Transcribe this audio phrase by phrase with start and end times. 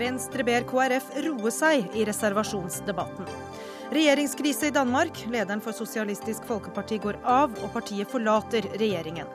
[0.00, 3.28] Venstre ber KrF roe seg i reservasjonsdebatten.
[3.92, 5.18] Regjeringskrise i Danmark.
[5.28, 9.28] Lederen for Sosialistisk Folkeparti går av, og partiet forlater regjeringen.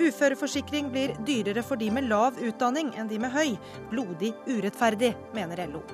[0.00, 3.54] Uføreforsikring blir dyrere for de med lav utdanning enn de med høy.
[3.92, 5.84] Blodig urettferdig, mener LO.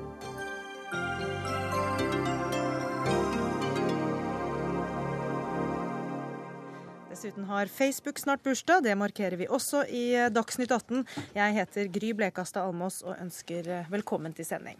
[7.18, 8.82] Dessuten har Facebook snart bursdag.
[8.82, 11.00] Det markerer vi også i Dagsnytt 18.
[11.34, 14.78] Jeg heter Gry Blekastad Almås og ønsker velkommen til sending.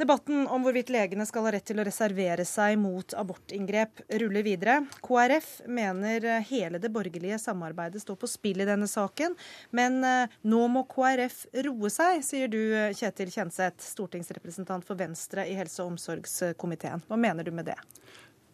[0.00, 4.78] Debatten om hvorvidt legene skal ha rett til å reservere seg mot abortinngrep, ruller videre.
[5.04, 9.36] KrF mener hele det borgerlige samarbeidet står på spill i denne saken.
[9.76, 12.60] Men eh, nå må KrF roe seg, sier du
[12.96, 17.04] Kjetil Kjenseth, stortingsrepresentant for Venstre i helse- og omsorgskomiteen.
[17.04, 17.80] Hva mener du med det?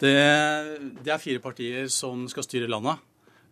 [0.02, 0.16] Det,
[1.05, 2.98] det er fire partier som skal styre landet.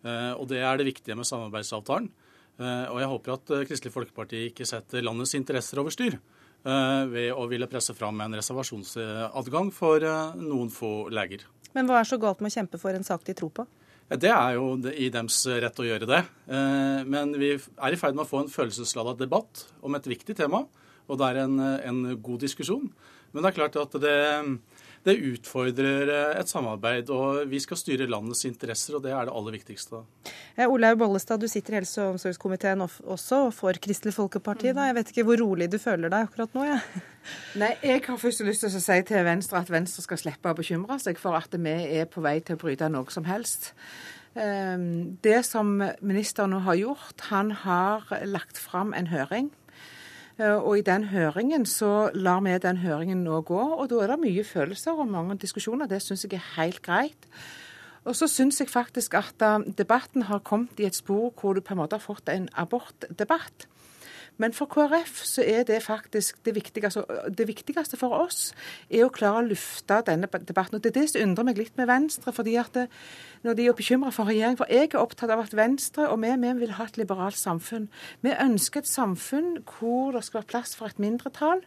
[0.03, 2.11] Eh, og det er det viktige med samarbeidsavtalen.
[2.59, 6.19] Eh, og jeg håper at Kristelig Folkeparti ikke setter landets interesser over styr.
[6.61, 11.47] Eh, ved å ville presse fram en reservasjonsadgang for eh, noen få leger.
[11.73, 13.65] Men hva er så galt med å kjempe for en sak de tror på?
[14.11, 16.21] Det er jo i dems rett å gjøre det.
[16.51, 20.37] Eh, men vi er i ferd med å få en følelsesladet debatt om et viktig
[20.37, 20.67] tema.
[21.09, 22.91] Og det er en, en god diskusjon.
[23.33, 24.19] Men det er klart at det,
[25.07, 29.57] det utfordrer et samarbeid, og vi skal styre landets interesser, og det er det aller
[29.57, 30.03] viktigste.
[30.57, 34.75] Eh, Olaug Bollestad, du sitter i helse- og omsorgskomiteen også for Kristelig Folkeparti.
[34.77, 34.91] Da.
[34.91, 36.67] Jeg vet ikke hvor rolig du føler deg akkurat nå?
[36.69, 36.79] Ja.
[37.63, 40.59] Nei, Jeg har først lyst til å si til Venstre at Venstre skal slippe å
[40.59, 43.73] bekymre seg for at vi er på vei til å bryte noe som helst.
[44.37, 49.70] Ehm, det som ministeren nå har gjort, han har lagt fram en høring Eh,
[50.41, 53.61] og i den høringen så lar vi den høringen nå gå.
[53.77, 55.91] Og da er det mye følelser og mange diskusjoner.
[55.91, 57.29] Det syns jeg er helt greit.
[58.09, 61.61] Og så syns jeg faktisk at eh, debatten har kommet i et spor hvor du
[61.61, 63.67] på en måte har fått en abortdebatt.
[64.41, 67.05] Men for KrF så er det faktisk det viktigste.
[67.29, 68.51] Det viktigste for oss
[68.89, 70.79] er å klare å lufte denne debatten.
[70.79, 72.33] Og Det er det som undrer meg litt med Venstre.
[72.33, 72.89] fordi at det,
[73.43, 74.57] når de er bekymra for regjering.
[74.57, 77.89] For jeg er opptatt av at Venstre og vi, vi vil ha et liberalt samfunn.
[78.25, 81.63] Vi ønsker et samfunn hvor det skal være plass for et mindretall.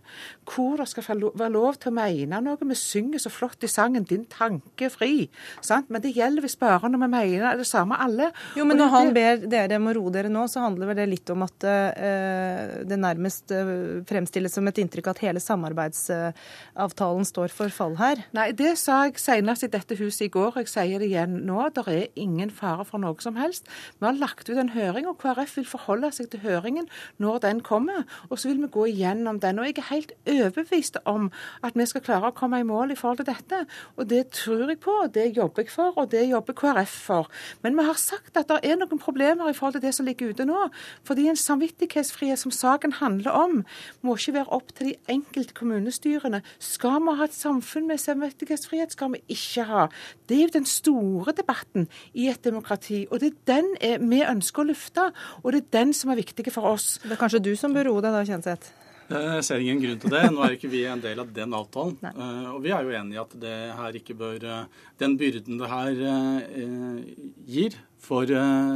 [0.50, 2.58] Hvor det skal være lov til å mene noe.
[2.74, 5.30] Vi synger så flott i sangen 'Din tanke fri'.
[5.62, 5.90] Sant?
[5.90, 8.31] Men det gjelder hvis bare når vi mener det samme alle.
[8.58, 11.09] Jo, men når han ber dere om å roe dere nå, så handler vel det
[11.09, 17.53] litt om at uh, det nærmest uh, fremstilles som et inntrykk at hele samarbeidsavtalen står
[17.56, 18.24] for fall her?
[18.35, 20.59] Nei, det sa jeg senest i dette huset i går.
[20.62, 21.59] Jeg sier det igjen nå.
[21.75, 23.68] Det er ingen fare for noe som helst.
[24.00, 26.90] Vi har lagt ut en høring, og KrF vil forholde seg til høringen
[27.22, 28.06] når den kommer.
[28.29, 29.59] Og så vil vi gå igjennom den.
[29.59, 31.29] Og jeg er helt overbevist om
[31.63, 33.63] at vi skal klare å komme i mål i forhold til dette.
[33.97, 37.31] Og det tror jeg på, og det jobber jeg for, og det jobber KrF for.
[37.66, 40.34] Men vi har sagt at det er noen problemer i forhold til det som ligger
[40.34, 40.68] ute nå.
[41.07, 43.64] Fordi en samvittighetsfrihet som saken handler om,
[44.02, 46.44] må ikke være opp til de enkelte kommunestyrene.
[46.64, 49.88] Skal vi ha et samfunn med samvittighetsfrihet, skal vi ikke ha.
[50.30, 53.06] Det er jo den store debatten i et demokrati.
[53.09, 53.74] Og det er den
[54.09, 55.09] vi ønsker å lufte,
[55.41, 56.97] og det er den som er viktig for oss.
[57.03, 58.74] Det er kanskje du som bør roe deg da, Kjenseth?
[59.14, 60.24] Jeg ser ingen grunn til det.
[60.31, 61.97] Nå er ikke vi en del av den avtalen.
[62.02, 62.14] Nei.
[62.14, 65.59] Eh, og vi er jo enige i at det her ikke bør eh, Den byrden
[65.59, 67.02] det her eh,
[67.46, 68.30] gir for,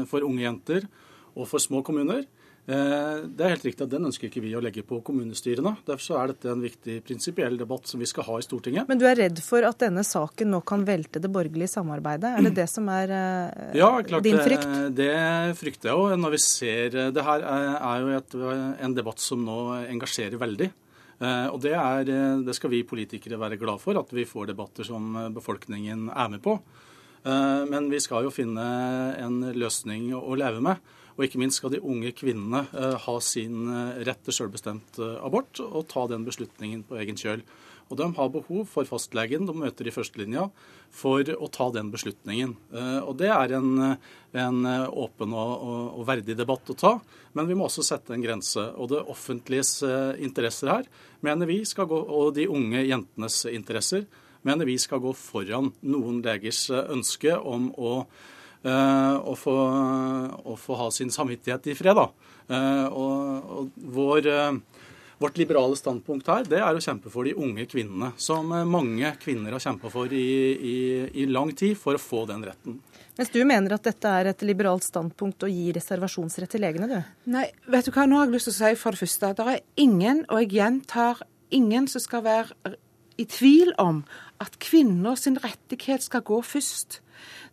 [0.07, 0.87] for unge jenter
[1.37, 2.36] og for små kommuner, Eh,
[2.67, 5.71] det er helt riktig at Den ønsker ikke vi å legge på kommunestyrene.
[5.87, 8.89] Derfor er dette en viktig prinsipiell debatt som vi skal ha i Stortinget.
[8.89, 12.33] Men du er redd for at denne saken nå kan velte det borgerlige samarbeidet?
[12.35, 14.67] Er det det som er uh, ja, klart, din frykt?
[14.67, 16.19] Det, det frykter jeg jo.
[16.19, 18.37] Når vi ser Det her er jo et,
[18.83, 20.69] en debatt som nå engasjerer veldig.
[21.23, 22.11] Og det, er,
[22.45, 26.43] det skal vi politikere være glad for, at vi får debatter som befolkningen er med
[26.43, 26.59] på.
[27.23, 28.67] Men vi skal jo finne
[29.17, 30.93] en løsning å leve med.
[31.17, 35.15] Og ikke minst skal de unge kvinnene eh, ha sin eh, rett til selvbestemt eh,
[35.25, 37.41] abort og ta den beslutningen på egen kjøl.
[37.87, 40.45] Og de har behov for fastlegen de møter i førstelinja
[40.93, 42.51] for å ta den beslutningen.
[43.07, 43.69] Og det er en,
[44.35, 44.57] en
[44.91, 46.91] åpen og, og, og, verdig debatt å ta,
[47.31, 48.59] men vi må også sette en grense.
[48.75, 49.71] Og det offentliges
[50.19, 50.91] interesser her
[51.23, 54.03] mener vi skal gå, og de unge jentenes interesser
[54.43, 58.01] mener vi skal gå foran noen legers ønske om å
[58.65, 59.53] å få,
[60.43, 61.95] å få ha sin samvittighet i fred.
[61.95, 62.07] Da.
[62.47, 64.83] Eh, og, og vår, eh,
[65.19, 69.55] vårt liberale standpunkt her det er å kjempe for de unge kvinnene, som mange kvinner
[69.55, 70.77] har kjempa for i, i,
[71.23, 72.79] i, lang tid for å få den retten.
[73.17, 77.31] Mens du mener at dette er et liberalt standpunkt å gi reservasjonsrett til legene, du?
[77.33, 79.41] Nei, vet du hva, nå har jeg lyst til å si for det første at
[79.41, 82.77] det er ingen, og jeg gjentar, ingen som skal være
[83.17, 84.03] i tvil om
[84.43, 87.01] at kvinner sin rettighet skal gå først.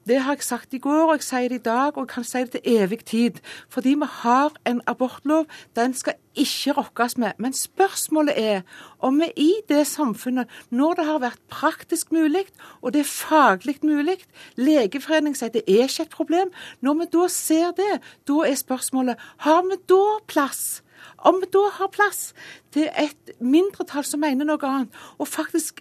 [0.07, 2.27] Det har jeg sagt i går, og jeg sier det i dag, og jeg kan
[2.29, 3.41] si det til evig tid.
[3.73, 5.47] Fordi vi har en abortlov.
[5.77, 7.33] Den skal ikke rokkes med.
[7.39, 8.61] Men spørsmålet er
[8.99, 12.45] om vi i det samfunnet, når det har vært praktisk mulig,
[12.83, 14.19] og det er faglig mulig
[14.57, 16.53] Legeforeningen sier det er ikke et problem.
[16.81, 20.83] Når vi da ser det, da er spørsmålet har vi da plass
[21.25, 22.35] om vi da har plass
[22.73, 25.81] til et mindretall som mener noe annet, og faktisk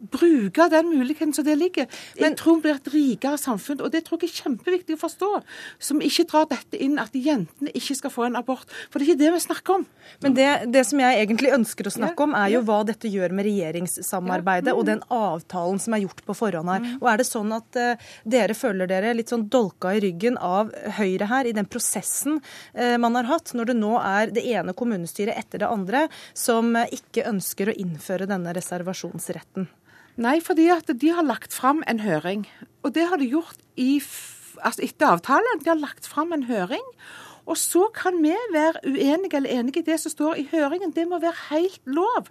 [0.00, 1.88] bruke den muligheten som det ligger.
[2.16, 5.00] Men, jeg tror vi blir et rikere samfunn, og det tror jeg er kjempeviktig å
[5.00, 5.30] forstå.
[5.82, 8.68] Som ikke drar dette inn at jentene ikke skal få en abort.
[8.90, 9.86] For det er ikke det vi snakker om.
[10.24, 13.34] Men det, det som jeg egentlig ønsker å snakke om, er jo hva dette gjør
[13.36, 16.88] med regjeringssamarbeidet og den avtalen som er gjort på forhånd her.
[17.00, 20.72] Og er det sånn at uh, dere føler dere litt sånn dolka i ryggen av
[20.98, 24.76] Høyre her i den prosessen uh, man har hatt, når det nå er det ene
[24.76, 29.68] kommunestyret etter det andre som uh, ikke ønsker å innføre denne reservasjonsretten?
[30.20, 32.44] Nei, fordi at de har lagt fram en høring.
[32.84, 34.02] Og det har de gjort i,
[34.60, 35.62] altså etter avtalen.
[35.64, 36.84] De har lagt fram en høring.
[37.50, 40.92] Og så kan vi være uenige eller enige i det som står i høringen.
[40.94, 42.28] Det må være helt lov.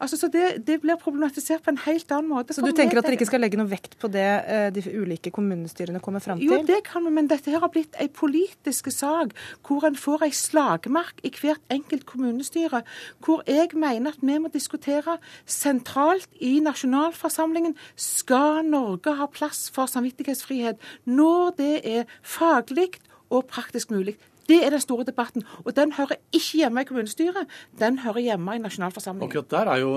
[0.00, 2.56] Altså, så det, det blir problematisert på en helt annen måte.
[2.56, 5.32] Så du tenker at dere ikke skal legge noe vekt på det eh, de ulike
[5.34, 6.48] kommunestyrene kommer fram til?
[6.48, 9.36] Jo, det kan vi, men dette her har blitt en politisk sak
[9.66, 12.82] hvor en får en slagmark i hvert enkelt kommunestyre.
[13.24, 19.90] Hvor jeg mener at vi må diskutere sentralt i nasjonalforsamlingen skal Norge ha plass for
[19.90, 22.94] samvittighetsfrihet når det er faglig
[23.32, 24.16] og praktisk mulig.
[24.48, 25.44] Det er den store debatten.
[25.62, 29.30] Og den hører ikke hjemme i kommunestyret, den hører hjemme i nasjonalforsamlingen.
[29.30, 29.92] Akkurat der er jo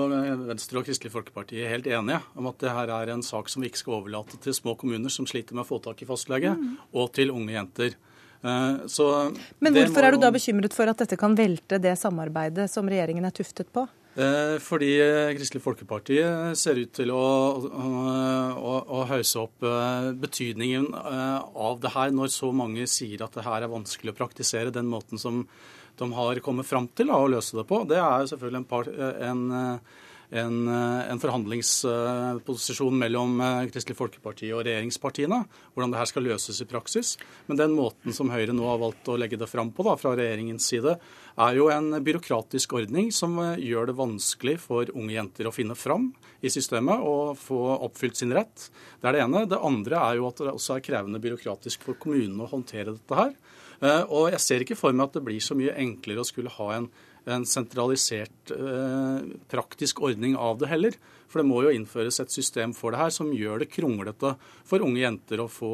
[0.46, 3.70] Venstre og Kristelig Folkeparti helt enige om at det her er en sak som vi
[3.70, 6.76] ikke skal overlate til små kommuner som sliter med å få tak i fastlege, mm.
[6.96, 7.96] og til unge jenter.
[8.46, 9.06] Eh, så
[9.58, 13.26] Men hvorfor er du da bekymret for at dette kan velte det samarbeidet som regjeringen
[13.26, 13.86] er tuftet på?
[14.16, 16.20] Eh, fordi eh, Kristelig Folkeparti
[16.56, 17.24] ser ut til å,
[17.66, 19.66] å, å hause opp
[20.22, 24.74] betydningen av det her, når så mange sier at det her er vanskelig å praktisere
[24.74, 25.44] den måten som
[25.96, 27.82] de har kommet fram til å løse det på.
[27.88, 29.44] Det er selvfølgelig en, part, en
[30.30, 35.38] en, eh, en forhandlingsposisjon mellom eh, Kristelig Folkeparti og regjeringspartiene,
[35.74, 37.14] hvordan det her skal løses i praksis.
[37.46, 40.16] Men den måten som Høyre nå har valgt å legge det fram på da, fra
[40.18, 40.96] regjeringens side,
[41.36, 45.78] er jo en byråkratisk ordning som eh, gjør det vanskelig for unge jenter å finne
[45.78, 46.10] fram
[46.42, 48.68] i systemet og få oppfylt sin rett.
[49.00, 49.46] Det er det ene.
[49.50, 53.18] Det andre er jo at det også er krevende byråkratisk for kommunene å håndtere dette
[53.18, 53.36] her.
[54.08, 56.68] Og jeg ser ikke for meg at det blir så mye enklere å skulle ha
[56.72, 56.86] en
[57.26, 59.20] en sentralisert eh,
[59.50, 60.96] praktisk ordning av det heller.
[61.26, 64.36] For det må jo innføres et system for det her som gjør det kronglete
[64.66, 65.70] for unge jenter å få,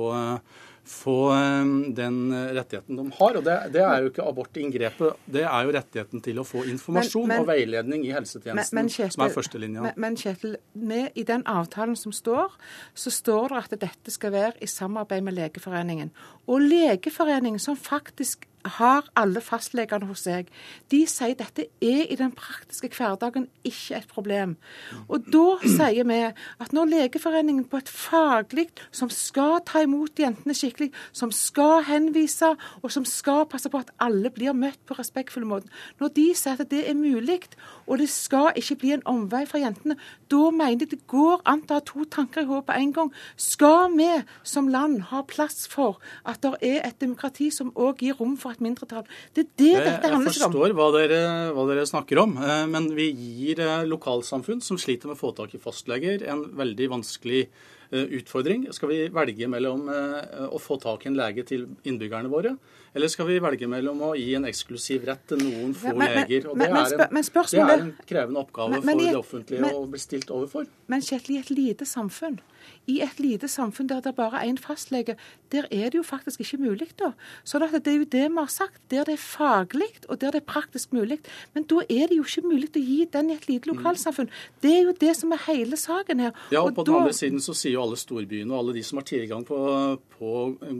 [0.89, 2.21] få eh, den
[2.57, 3.39] rettigheten de har.
[3.41, 7.27] Og det, det, er jo ikke abortinngrepet, det er jo rettigheten til å få informasjon
[7.27, 9.93] men, men, og veiledning i helsetjenesten, men, Kjetil, som er førstelinja.
[10.07, 12.57] Men, Kjetil, med, i den avtalen som står,
[12.97, 16.15] så står det at dette skal være i samarbeid med Legeforeningen.
[16.49, 20.49] Og Legeforeningen, som faktisk har alle fastlegene hos seg.
[20.93, 24.57] De sier dette er i den praktiske hverdagen ikke et problem.
[25.09, 30.55] Og da sier vi at når Legeforeningen på et faglig som skal ta imot jentene
[30.57, 35.47] skikkelig, som skal henvise, og som skal passe på at alle blir møtt på respektfull
[35.49, 35.71] måte,
[36.01, 37.41] når de sier at det er mulig,
[37.87, 39.97] og det skal ikke bli en omvei for jentene,
[40.31, 43.11] da mener de det går an å ha to tanker i hodet på en gang.
[43.41, 44.09] Skal vi
[44.47, 48.52] som land ha plass for at det er et demokrati som òg gir rom for
[48.53, 49.05] et mindretall.
[49.35, 50.27] Det er det dette handler om.
[50.29, 51.21] Jeg forstår hva dere,
[51.57, 55.33] hva dere, snakker om, eh, men vi gir eh, lokalsamfunn som sliter med å få
[55.37, 58.69] tak i fastleger, en veldig vanskelig eh, utfordring.
[58.77, 62.55] Skal vi velge mellom å få tak i en lege til innbyggerne våre,
[62.93, 66.51] eller skal vi velge mellom å gi en eksklusiv rett til noen få men, leger?
[66.51, 70.03] Og det, men, er en, det, er en, krevende oppgave for det offentlige å bli
[70.03, 70.69] stilt overfor.
[70.93, 72.41] Men Kjetil, i et lite samfunn
[72.91, 75.17] i et lite samfunn der det er bare én fastlege,
[75.53, 77.13] der er det jo faktisk ikke mulig, da.
[77.45, 78.81] Så det er jo det vi har sagt.
[78.91, 81.19] Der det er faglig, og der det er praktisk mulig.
[81.55, 84.31] Men da er det jo ikke mulig å gi den i et lite lokalsamfunn.
[84.63, 86.33] Det er jo det som er hele saken her.
[86.51, 86.91] Ja, og, og på da...
[86.91, 89.59] den andre siden så sier jo alle storbyene og alle de som har tilgang på,
[90.19, 90.33] på,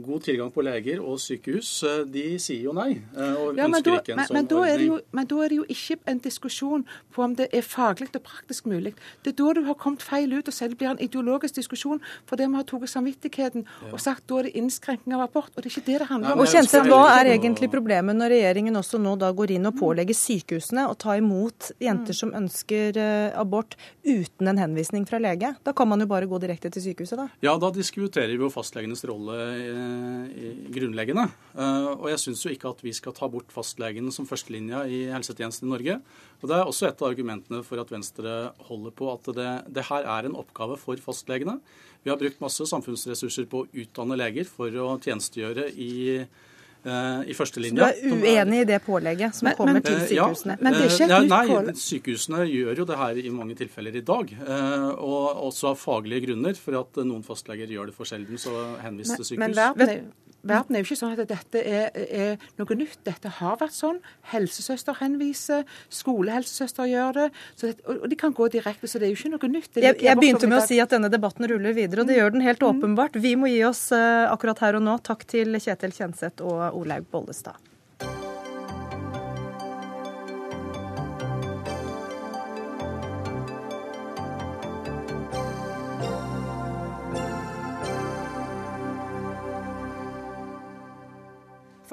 [0.05, 2.97] god tilgang på leger og sykehus, eh, de sier jo nei.
[3.15, 4.87] Eh, og ja, ønsker da, ikke en men, sånn men ordning.
[4.89, 8.23] Jo, men da er det jo ikke en diskusjon på om det er faglig og
[8.25, 8.95] praktisk mulig.
[9.23, 12.29] Det er da du har kommet feil ut og det blir en ideologisk diskusjon diskusjon
[12.29, 15.51] fordi vi har tatt samvittigheten og sagt da er det innskrenkning av abort.
[15.55, 16.39] Og det er ikke det det handler om.
[16.39, 20.15] Og Kjenseth, Hva er egentlig problemet når regjeringen også nå da går inn og pålegger
[20.15, 25.53] sykehusene å ta imot jenter som ønsker eh, abort uten en henvisning fra lege?
[25.63, 27.27] Da kan man jo bare gå direkte til sykehuset, da?
[27.45, 29.39] Ja, da diskuterer vi jo fastlegenes rolle
[30.73, 31.27] grunnleggende.
[31.99, 35.69] Og jeg syns jo ikke at vi skal ta bort fastlegen som førstelinja i helsetjenesten
[35.69, 35.99] i Norge.
[36.43, 39.87] Og Det er også et av argumentene for at Venstre holder på at det, det
[39.87, 41.57] her er en oppgave for fastlegene.
[42.03, 45.93] Vi har brukt masse samfunnsressurser på å utdanne leger for å tjenestegjøre i
[46.85, 47.85] Eh, i førstelinja.
[47.95, 50.57] Så du er uenig i det pålegget som men, kommer men, til eh, sykehusene?
[50.57, 51.77] Ja, men det er ikke et nytt nei, pålegg?
[51.79, 54.33] Sykehusene gjør jo det her i mange tilfeller i dag.
[54.35, 58.51] Eh, og også av faglige grunner, for at noen fastleger gjør det for sjelden, så
[58.83, 59.43] henvises til sykehus.
[59.45, 60.11] Men verden,
[60.43, 62.99] verden er jo ikke sånn at dette er, er, noe nytt.
[63.07, 63.99] Dette har vært sånn.
[64.33, 67.27] Helsesøster henviser, skolehelsesøster gjør det.
[67.63, 69.81] det og de kan gå direkte, så det er jo ikke noe nytt.
[69.81, 72.45] Jeg, jeg, begynte med å si at denne debatten ruller videre, og det gjør den
[72.45, 72.71] helt mm.
[72.71, 73.19] åpenbart.
[73.23, 74.97] Vi må gi oss uh, akkurat her og nå.
[75.03, 77.72] Takk til Kjetil Kjenseth og Olaug Bollestad.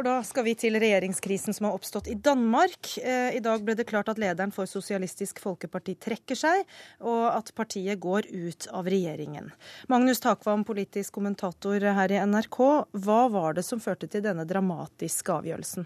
[0.00, 2.88] For da skal vi til regjeringskrisen som har oppstått i Danmark.
[3.04, 6.62] Eh, I dag ble det klart at lederen for Sosialistisk Folkeparti trekker seg,
[7.04, 9.50] og at partiet går ut av regjeringen.
[9.92, 12.60] Magnus Takvam, politisk kommentator her i NRK.
[12.96, 15.84] Hva var det som førte til denne dramatiske avgjørelsen?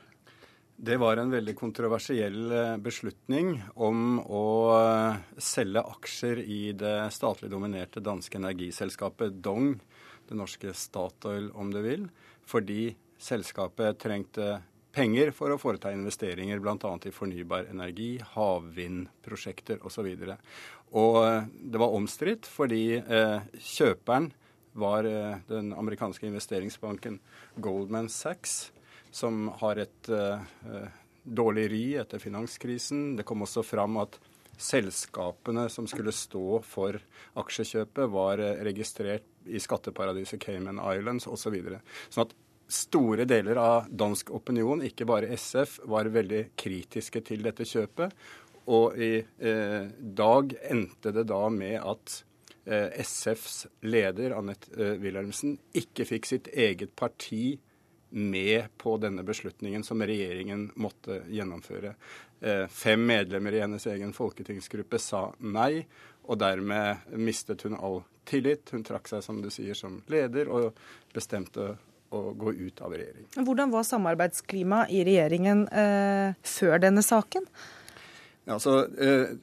[0.79, 7.51] Det var en veldig kontroversiell eh, beslutning om å eh, selge aksjer i det statlig
[7.51, 9.73] dominerte danske energiselskapet Dong,
[10.31, 12.13] det norske Statoil om du vil,
[12.47, 12.93] fordi
[13.25, 14.61] selskapet trengte
[14.95, 16.93] penger for å foreta investeringer bl.a.
[17.05, 20.07] i fornybar energi, havvindprosjekter osv.
[20.07, 20.37] Og, så
[20.95, 24.31] og eh, det var omstridt fordi eh, kjøperen
[24.79, 27.19] var eh, den amerikanske investeringsbanken
[27.63, 28.71] Goldman Sachs,
[29.15, 30.09] som har et
[31.23, 33.13] dårlig ry etter finanskrisen.
[33.15, 34.17] Det kom også fram at
[34.59, 36.99] selskapene som skulle stå for
[37.39, 41.47] aksjekjøpet, var registrert i skatteparadiset Cayman Islands osv.
[41.47, 41.79] Så videre.
[42.11, 42.35] sånn at
[42.75, 48.15] store deler av dansk opinion, ikke bare SF, var veldig kritiske til dette kjøpet.
[48.75, 52.17] Og i eh, dag endte det da med at
[52.65, 57.59] eh, SFs leder, Annette eh, Wilhelmsen, ikke fikk sitt eget parti
[58.15, 61.95] med på denne beslutningen som regjeringen måtte gjennomføre.
[62.41, 65.85] Eh, fem medlemmer i hennes egen folketingsgruppe sa nei,
[66.25, 68.71] og dermed mistet hun all tillit.
[68.71, 70.79] Hun trakk seg, som du sier, som leder, og
[71.13, 71.75] bestemte
[72.15, 73.27] å gå ut av regjering.
[73.47, 77.49] Hvordan var samarbeidsklimaet i regjeringen eh, før denne saken?
[78.45, 79.35] Ja, altså, eh,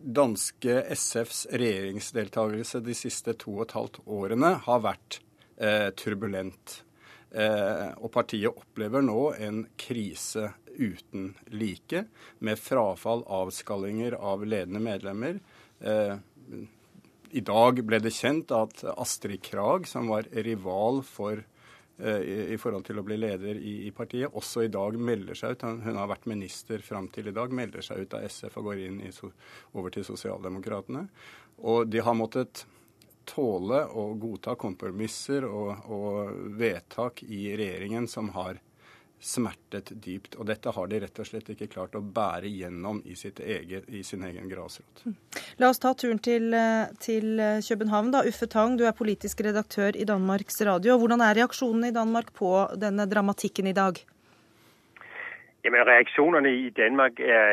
[0.00, 5.20] danske SFs regjeringsdeltakelse de siste to og et halvt årene har vært
[5.60, 6.80] eh, turbulent.
[7.30, 12.04] Eh, og partiet opplever nå en krise uten like,
[12.38, 15.40] med frafall, avskallinger av ledende medlemmer.
[15.80, 16.16] Eh,
[17.30, 21.44] I dag ble det kjent at Astrid Krag, som var rival for
[22.00, 25.56] i, i, forhold til å bli leder i, i, partiet, også i dag melder seg
[25.56, 25.64] ut.
[25.84, 28.82] Hun har vært minister fram til i dag, melder seg ut av SF og går
[28.86, 29.12] inn i,
[29.76, 31.06] over til Sosialdemokratene.
[31.68, 32.64] Og de har måttet
[33.28, 38.58] tåle å godta kompromisser og, og vedtak i regjeringen som har
[39.20, 40.34] smertet dypt.
[40.40, 44.02] Og dette har de rett og slett ikke klart å bære gjennom i, eget, i
[44.06, 45.04] sin egen grasrot.
[45.60, 48.10] La oss ta turen til, eh, til, eh, København.
[48.10, 48.24] da.
[48.24, 50.98] Uffe Tang, du er politisk redaktør i Danmarks Radio.
[50.98, 54.00] Hvordan er reaksjonen i Danmark på denne dramatikken i dag?
[55.64, 57.46] Jamen, reaktionerne i Danmark er,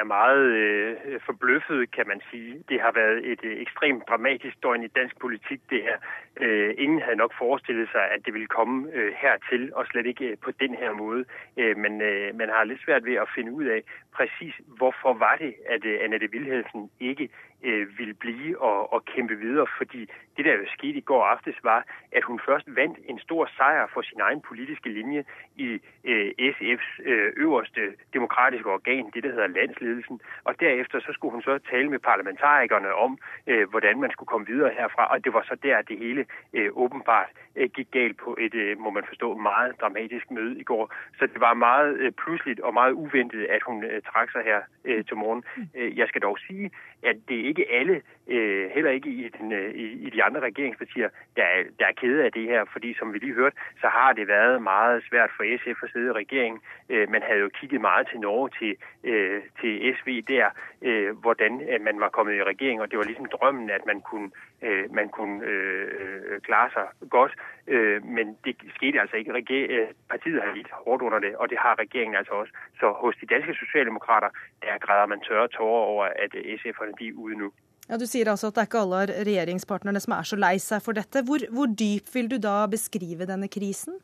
[0.00, 2.62] er meget øh, forbløffede, kan man sige.
[2.68, 5.96] Det har været et øh, ekstremt dramatisk døgn i dansk politik, det her.
[6.40, 10.24] Øh, ingen havde nok forestillet sig, at det ville komme øh, hertil, og slet ikke
[10.24, 11.24] øh, på den her måde.
[11.56, 13.82] Øh, men øh, man har lidt svært ved at finde ud af
[14.14, 17.28] præcis, hvorfor var det, at øh, Annette Wilhelmsen ikke
[17.62, 21.84] øh, ville blive og, og kæmpe videre, fordi det, der skete i går aftes, var,
[22.12, 25.24] at hun først vandt en stor sejr for sin egen politiske linje
[25.56, 27.80] i øh, SF's øh, øverste
[28.12, 32.94] demokratiske organ, det der hedder landsledelsen, og derefter så skulle hun så tale med parlamentarikerne
[32.94, 36.26] om, øh, hvordan man skulle komme videre herfra, og det var så der, det hele
[36.52, 40.62] øh, åbenbart øh, gik galt på et, øh, må man forstå, meget dramatisk møde i
[40.62, 40.94] går.
[41.18, 44.60] Så det var meget øh, pludseligt og meget uventet, at hun øh, trak sig her
[44.84, 45.44] øh, til morgen.
[45.76, 46.70] Øh, jeg skal dog sige,
[47.02, 51.42] at det ikke alle, øh, heller ikke i, den, øh, i, de andre regeringspartier, der
[51.42, 54.28] er, der er kede af det her, fordi som vi lige hørte, så har det
[54.28, 56.60] været meget svært for SF at sidde i regeringen.
[56.88, 60.46] Øh, man havde jo kigget meget til Norge, til, øh, til SV der,
[60.82, 64.00] øh, hvordan øh, man var kommet i regering, og det var ligesom drømmen, at man
[64.00, 64.30] kunne,
[64.62, 67.32] øh, man kunne øh, øh klare sig godt,
[67.66, 69.32] øh, men det skete altså ikke.
[69.32, 72.52] Reger- øh, partiet har lidt hårdt under det, og det har regeringen altså også.
[72.80, 74.28] Så hos de danske socialdemokrater,
[74.62, 77.52] der græder man tørre tårer over, at SF er de ude nu.
[77.88, 80.84] Ja, Du sier altså at det er ikke alle regjeringspartnerne som er så lei seg
[80.84, 81.24] for dette.
[81.24, 83.96] Hvor, hvor dyp vil du da beskrive denne krisen?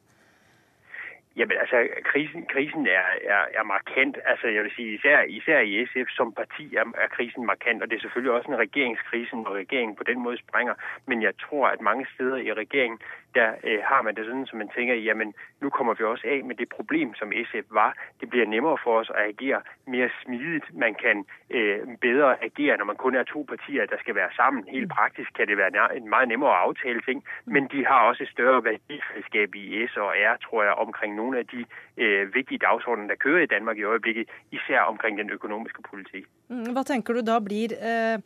[1.36, 4.18] Jamen altså, krisen, krisen er, er, er markant.
[4.24, 7.90] Altså, jeg vil sige, især, især i SF som parti er, er krisen markant, og
[7.90, 10.74] det er selvfølgelig også en regjeringskrise, når regeringen på den måde springer.
[11.06, 12.98] Men jeg tror, at mange steder i regeringen,
[13.38, 16.44] der øh, har man det sådan, som man tænker, jamen nu kommer vi også af
[16.44, 17.90] med det problem, som SF var.
[18.20, 20.66] Det bliver nemmere for os at agere mere smidigt.
[20.84, 21.16] Man kan
[21.50, 24.64] øh, bedre agere, når man kun er to partier, der skal være sammen.
[24.76, 28.22] Helt praktisk kan det være en meget nemmere at aftale ting, men de har også
[28.22, 31.64] et større værdifællesskab i S og R, tror jeg, omkring nogle af de
[32.02, 36.24] øh, vigtige dagsordner, der kører i Danmark i øjeblikket, især omkring den økonomiske politik.
[36.48, 38.18] Mm, Hva tenker du da blir øh,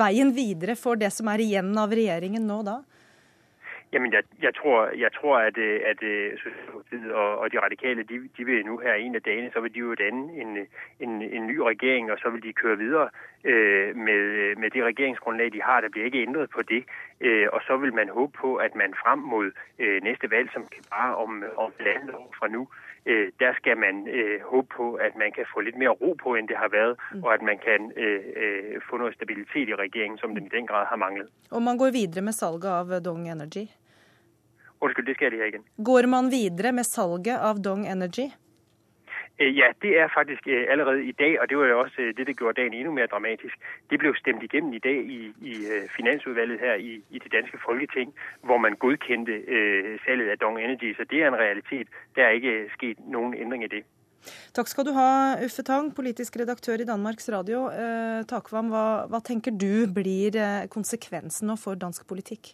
[0.00, 2.80] veien videre for det som er igjen av regjeringen nå da?
[3.92, 8.02] Jamen, jeg, jeg, tror, jeg tror, at, øh, at øh, Socialdemokratiet og, og de radikale,
[8.02, 10.58] de, de vil nu her en af dagene, så vil de jo danne en,
[11.00, 13.08] en, en ny regering, og så vil de køre videre
[13.44, 15.80] øh, med, med det regeringsgrundlag, de har.
[15.80, 16.84] Der bliver ikke ændret på det.
[17.20, 20.62] Øh, og så vil man håbe på, at man frem mod øh, næste valg, som
[20.72, 22.68] kan bare om, om landet år fra nu,
[23.06, 26.34] øh, der skal man øh, håbe på, at man kan få lidt mere ro på,
[26.34, 27.24] end det har været, mm.
[27.24, 30.66] og at man kan øh, øh, få noget stabilitet i regeringen, som den i den
[30.66, 31.28] grad har manglet.
[31.50, 33.66] Og man går videre med salget av Dong Energy?
[33.70, 34.69] Undskyld, det skal jeg lige have igen.
[35.84, 38.30] Går man videre med salget av Dong Energy?
[39.40, 42.16] Øh, Ja, det er faktisk øh, allerede i dag, og det var jo også øh,
[42.16, 43.54] det, der gjorde dagen endnu mer dramatisk.
[43.90, 45.54] Det blev stemt igennem i dag i, i
[45.96, 50.96] Finansudvalget her i, i det danske folketing, hvor man godkendte øh, salget av Dong Energy,
[50.96, 51.86] så det er en realitet.
[52.16, 53.82] Der er ikke sket noen ændring i det.
[54.52, 57.68] Takk skal du ha, Uffe Tang, politisk redaktør i Danmarks Radio.
[57.72, 62.52] Eh, Takvam, hva, hva tenker du blir eh, konsekvensen nå for dansk politikk?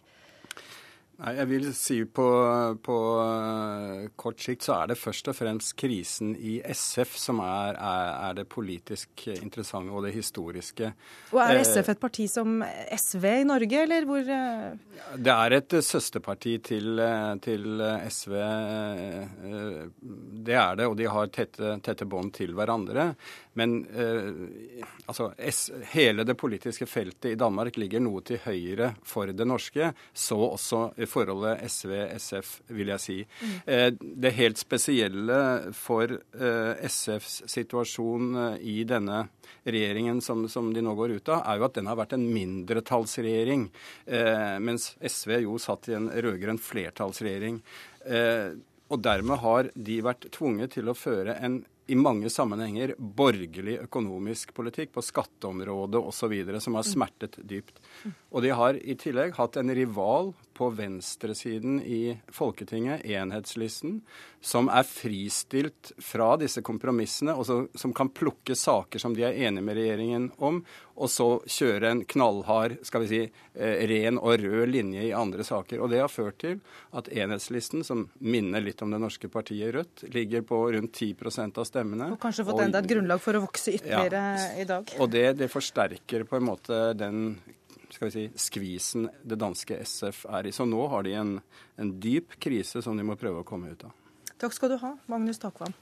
[1.17, 2.25] Nei, jeg vil si på,
[2.85, 7.73] på uh, kort sikt så er det først og fremst krisen i SF som er,
[7.73, 10.91] er, er det politisk interessante og det historiske.
[11.33, 12.59] Og Er Eh, SF et parti som
[12.93, 14.77] SV i Norge, eller hvor eh,
[15.17, 18.37] Det er et eh, søsterparti til, eh, til eh, SV.
[18.37, 19.81] eh, eh,
[20.47, 23.15] Det er det, og de har tette, tette bånd til hverandre.
[23.57, 25.31] Men eh, altså,
[25.95, 29.89] hele det politiske feltet i Danmark ligger noe til høyre for det norske.
[30.13, 33.17] Så også i forholdet SV-SF, vil jeg si.
[33.65, 35.39] Eh, det helt spesielle
[35.77, 39.23] for eh, SFs situasjon eh, i denne
[39.67, 42.25] regjeringen som, som de nå går ut av, er jo at den har vært en
[42.31, 43.67] mindretallsregjering.
[44.63, 47.59] Mens SV jo satt i en rød-grønn flertallsregjering.
[48.87, 54.51] Og dermed har de vært tvunget til å føre en i mange sammenhenger borgerlig økonomisk
[54.55, 56.33] politikk på skatteområdet osv.
[56.59, 57.79] som har smertet dypt.
[58.31, 64.01] Og de har i tillegg hatt en rival på venstresiden i Folketinget, Enhetslisten,
[64.41, 69.37] som er fristilt fra disse kompromissene, og så, som kan plukke saker som de er
[69.47, 70.63] enige med regjeringen om,
[70.97, 73.19] og så kjøre en knallhard, skal vi si,
[73.53, 75.81] eh, ren og rød linje i andre saker.
[75.83, 76.57] Og det har ført til
[76.97, 81.69] at Enhetslisten, som minner litt om det norske partiet Rødt, ligger på rundt 10% av
[81.69, 82.09] stemmene.
[82.15, 84.23] Og kanskje fått enda et grunnlag for å vokse ytterligere
[84.57, 84.95] i dag?
[84.97, 87.37] Og det, det forsterker på en måte den
[87.97, 90.53] skal vi si, skvisen det danske SF er i.
[90.53, 91.33] Så nå har de en,
[91.81, 93.97] en dyp krise som de må prøve å komme ut av.
[94.37, 95.73] Takk skal du ha, Magnus Takvam.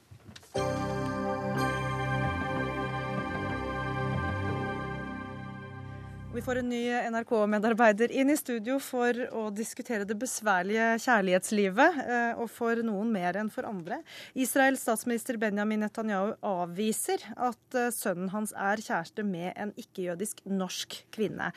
[6.36, 12.42] Vi får en ny NRK-medarbeider inn i studio for å diskutere det besværlige kjærlighetslivet, eh,
[12.44, 14.02] og for noen mer enn for andre.
[14.36, 20.98] Israels statsminister Benjamin Netanyahu avviser at eh, sønnen hans er kjæreste med en ikke-jødisk norsk
[21.16, 21.54] kvinne.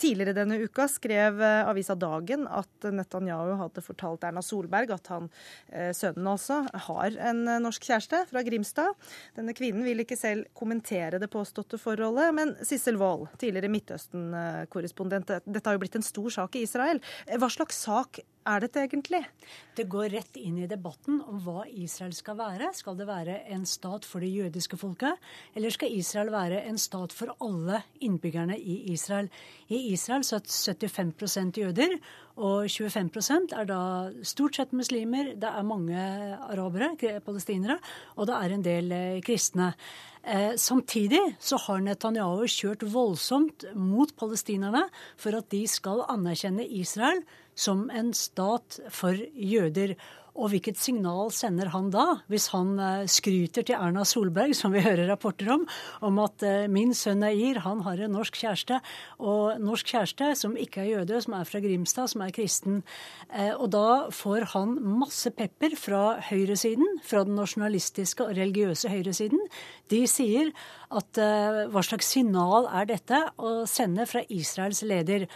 [0.00, 5.28] Tidligere denne uka skrev eh, avisa Dagen at Netanyahu hadde fortalt Erna Solberg at han,
[5.92, 8.96] sønnen altså, har en norsk kjæreste fra Grimstad.
[9.36, 13.68] Denne kvinnen vil ikke selv kommentere det påståtte forholdet, men Sissel Wold, tidligere
[14.22, 17.00] Midtøsten-korrespondent, dette har jo blitt en stor sak i Israel.
[17.26, 19.20] Hva slags sak er dette egentlig?
[19.76, 22.72] Det går rett inn i debatten om hva Israel skal være.
[22.74, 25.18] Skal det være en stat for det jødiske folket,
[25.54, 29.30] eller skal Israel være en stat for alle innbyggerne i Israel?
[29.70, 31.98] I Israel så er 75% jøder,
[32.36, 33.82] og 25% er da
[34.26, 35.34] stort sett muslimer.
[35.36, 35.98] Det er mange
[36.48, 37.78] arabere, palestinere,
[38.16, 39.74] og det er en del eh, kristne.
[40.22, 44.84] Eh, samtidig så har Netanyahu kjørt voldsomt mot palestinerne
[45.18, 47.24] for at de skal anerkjenne Israel
[47.58, 49.96] som en stat for jøder.
[50.32, 54.80] Og hvilket signal sender han da, hvis han uh, skryter til Erna Solberg, som vi
[54.84, 55.66] hører rapporter om,
[56.00, 58.80] om at uh, min sønn Eir han har en norsk kjæreste,
[59.20, 62.80] og norsk kjæreste som ikke er jøde, som er fra Grimstad, som er kristen.
[63.28, 69.44] Uh, og da får han masse pepper fra høyresiden, fra den nasjonalistiske og religiøse høyresiden.
[69.92, 70.54] De sier
[70.92, 71.18] at
[71.72, 75.26] hva slags signal er dette å sende fra Israels leder?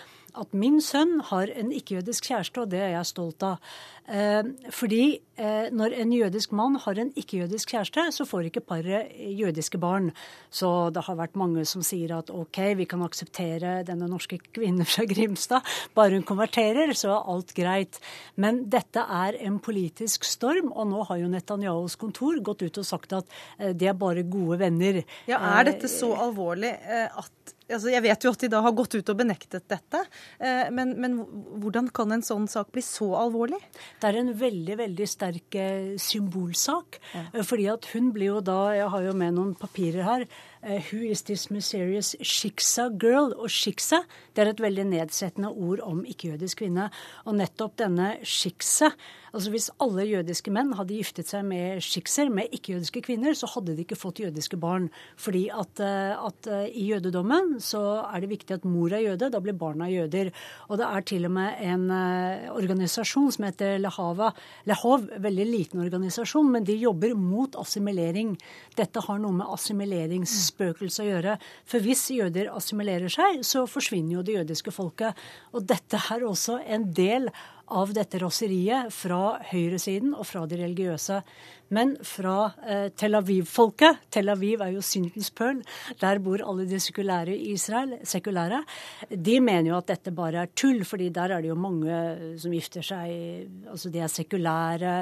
[0.40, 3.62] At min sønn har en ikke-jødisk kjæreste, og det er jeg stolt av.
[4.06, 9.10] Eh, fordi eh, når en jødisk mann har en ikke-jødisk kjæreste, så får ikke paret
[9.16, 10.12] jødiske barn.
[10.50, 14.86] Så det har vært mange som sier at OK, vi kan akseptere denne norske kvinnen
[14.86, 18.00] fra Grimstad, bare hun konverterer, så er alt greit.
[18.36, 22.86] Men dette er en politisk storm, og nå har jo Netanyahus kontor gått ut og
[22.86, 25.02] sagt at de er bare gode venner.
[25.26, 28.94] Ja, Er dette så alvorlig at altså Jeg vet jo at de da har gått
[28.94, 30.02] ut og benektet dette,
[30.72, 31.16] men, men
[31.62, 33.58] hvordan kan en sånn sak bli så alvorlig?
[34.00, 37.00] Det er en veldig veldig sterk eh, symbolsak.
[37.14, 37.24] Ja.
[37.32, 40.26] Eh, fordi at hun blir jo da Jeg har jo med noen papirer her.
[40.90, 43.32] Who is this mysterious shiksa girl?
[43.38, 44.02] Og shiksa
[44.34, 46.88] det er et veldig nedsettende ord om ikke-jødisk kvinne.
[47.24, 48.90] Og nettopp denne shiksa
[49.36, 53.76] altså Hvis alle jødiske menn hadde giftet seg med skikser, med ikke-jødiske kvinner, så hadde
[53.76, 54.88] de ikke fått jødiske barn.
[55.20, 59.30] Fordi at, uh, at uh, i jødedommen så er det viktig at mor er jøde,
[59.32, 60.32] da blir barna jøder.
[60.70, 61.86] Og det er til og med en
[62.56, 64.32] organisasjon som heter Lehava.
[64.68, 68.34] Lehov, veldig liten organisasjon, men de jobber mot assimilering.
[68.78, 71.36] Dette har noe med assimileringsspøkelset å gjøre.
[71.68, 75.18] For hvis jøder assimilerer seg, så forsvinner jo det jødiske folket.
[75.54, 77.30] Og dette er også en del
[77.74, 81.20] av dette raseriet fra høyresiden og fra de religiøse.
[81.74, 85.62] Men fra eh, Tel Aviv-folket Tel Aviv er jo syndens pøl.
[86.00, 87.96] Der bor alle de sekulære i Israel.
[88.04, 88.62] sekulære,
[89.10, 92.52] De mener jo at dette bare er tull, fordi der er det jo mange som
[92.52, 94.94] gifter seg Altså de er sekulære.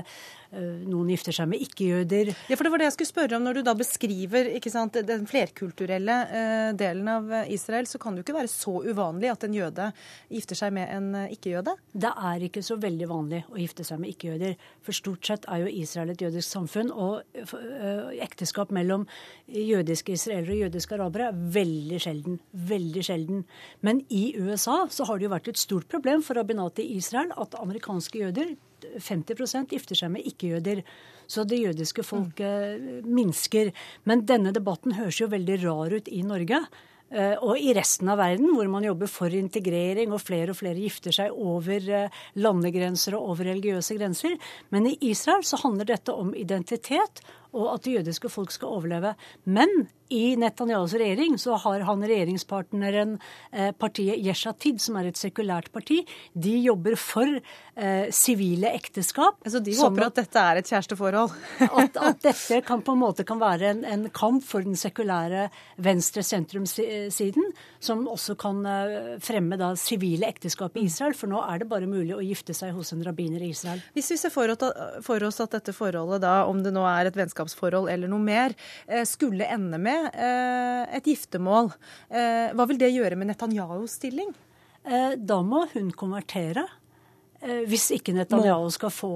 [0.55, 2.31] Eh, noen gifter seg med ikke-jøder.
[2.49, 3.45] Ja, for Det var det jeg skulle spørre om.
[3.45, 8.27] Når du da beskriver sant, den flerkulturelle eh, delen av Israel, så kan det jo
[8.29, 9.91] ikke være så uvanlig at en jøde
[10.31, 11.75] gifter seg med en eh, ikke-jøde?
[11.93, 14.55] Det er ikke så veldig vanlig å gifte seg med ikke-jøder.
[14.85, 19.07] For stort sett er jo Israel et jødisk samfunn, og eh, ekteskap mellom
[19.51, 22.39] jødiske israelere og jødiske arabere er veldig sjelden.
[22.53, 23.43] Veldig sjelden.
[23.85, 27.35] Men i USA så har det jo vært et stort problem for rabbinatet i Israel
[27.41, 28.55] at amerikanske jøder
[29.01, 30.83] 50 gifter seg med ikke-jøder.
[31.27, 33.73] Så det jødiske folket minsker.
[34.05, 36.61] Men denne debatten høres jo veldig rar ut i Norge.
[37.13, 40.81] Eh, og i resten av verden, hvor man jobber for integrering, og flere og flere
[40.81, 44.39] gifter seg over eh, landegrenser og over religiøse grenser.
[44.75, 47.23] Men i Israel så handler dette om identitet
[47.55, 49.15] og at det jødiske folk skal overleve.
[49.45, 49.71] Men
[50.09, 53.17] i Netanyahus regjering så har han regjeringspartneren
[53.53, 56.03] eh, partiet Yeshatid, som er et sekulært parti.
[56.33, 59.41] De jobber for eh, sivile ekteskap.
[59.49, 61.33] Så de håper at, dette er et kjæresteforhold?
[61.83, 65.49] at, at, dette kan på en måte kan være en, en kamp for den sekulære
[65.85, 71.17] venstre-sentrum-siden, som også kan eh, fremme da sivile ekteskap i Israel.
[71.17, 73.81] For nå er det bare mulig å gifte seg hos en rabbiner i Israel.
[73.97, 74.69] Hvis vi ser for oss,
[75.07, 78.55] for oss at dette forholdet, da, om det nå er et vennskapsforhold eller noe mer,
[78.87, 81.73] eh, skulle ende med Eh, et giftermål.
[82.11, 84.33] Eh, hva vil det gjøre med Netanyahus stilling?
[84.85, 86.67] Eh, da må hun konvertere.
[87.45, 89.09] Hvis ikke Netanyahu skal få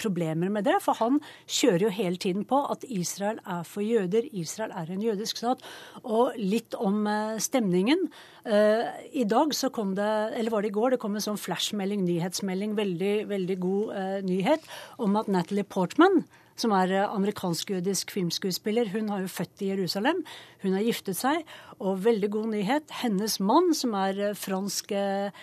[0.00, 0.78] problemer med det.
[0.80, 4.24] For han kjører jo hele tiden på at Israel er for jøder.
[4.32, 5.60] Israel er en jødisk stat.
[6.00, 7.04] Og litt om
[7.36, 8.06] stemningen.
[8.48, 12.06] I dag så kom det, eller var det i går, det kom en sånn flashmelding,
[12.08, 14.64] nyhetsmelding, veldig, veldig god nyhet
[14.96, 16.22] om at Natalie Portman
[16.62, 18.90] som er eh, amerikansk-jødisk filmskuespiller.
[18.94, 20.22] Hun har jo født i Jerusalem.
[20.62, 21.42] Hun har giftet seg.
[21.82, 25.42] Og veldig god nyhet, hennes mann, som er eh, fransk eh,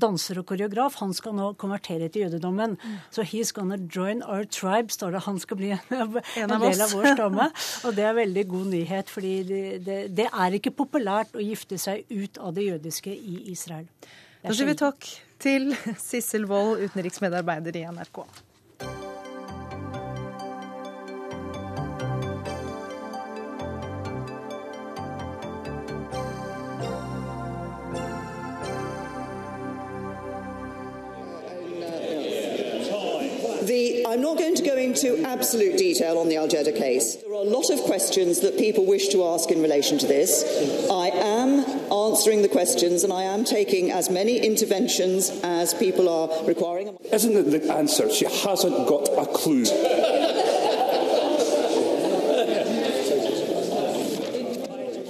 [0.00, 2.78] danser og koreograf, han skal nå konvertere til jødedommen.
[2.80, 2.96] Mm.
[3.14, 5.24] Så he's gonna join our tribe, står det.
[5.28, 7.50] Han skal bli en, en, en del av vår stamme.
[7.86, 11.78] Og det er veldig god nyhet, fordi det, det, det er ikke populært å gifte
[11.80, 13.88] seg ut av det jødiske i Israel.
[14.42, 15.06] Da sier vi takk
[15.42, 18.22] til Sissel Wold, utenriksmedarbeider i NRK.
[35.00, 37.16] To absolute detail on the Al Jeddah case.
[37.16, 40.44] There are a lot of questions that people wish to ask in relation to this.
[40.90, 41.60] I am
[41.92, 46.96] answering the questions and I am taking as many interventions as people are requiring.
[47.12, 48.10] Isn't it the answer?
[48.10, 49.62] She hasn't got a clue.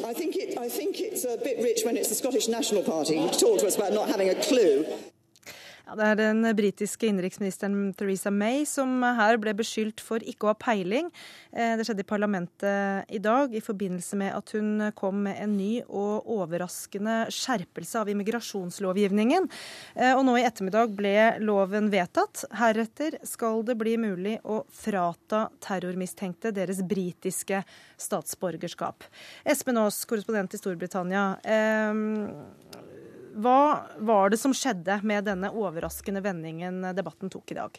[0.04, 3.16] I think, it, I think it's a bit rich when it's the Scottish National Party
[3.16, 4.84] to talk to us about not having a clue.
[5.88, 10.50] Ja, det er den britiske innenriksministeren Theresa May som her ble beskyldt for ikke å
[10.50, 11.06] ha peiling.
[11.48, 15.54] Eh, det skjedde i parlamentet i dag i forbindelse med at hun kom med en
[15.56, 19.48] ny og overraskende skjerpelse av immigrasjonslovgivningen.
[19.96, 22.44] Eh, og nå i ettermiddag ble loven vedtatt.
[22.60, 27.62] Heretter skal det bli mulig å frata terrormistenkte deres britiske
[27.96, 29.08] statsborgerskap.
[29.48, 31.30] Espen Aas, korrespondent i Storbritannia.
[31.48, 32.86] Eh,
[33.38, 33.60] hva
[34.02, 37.78] var det som skjedde med denne overraskende vendingen debatten tok i dag?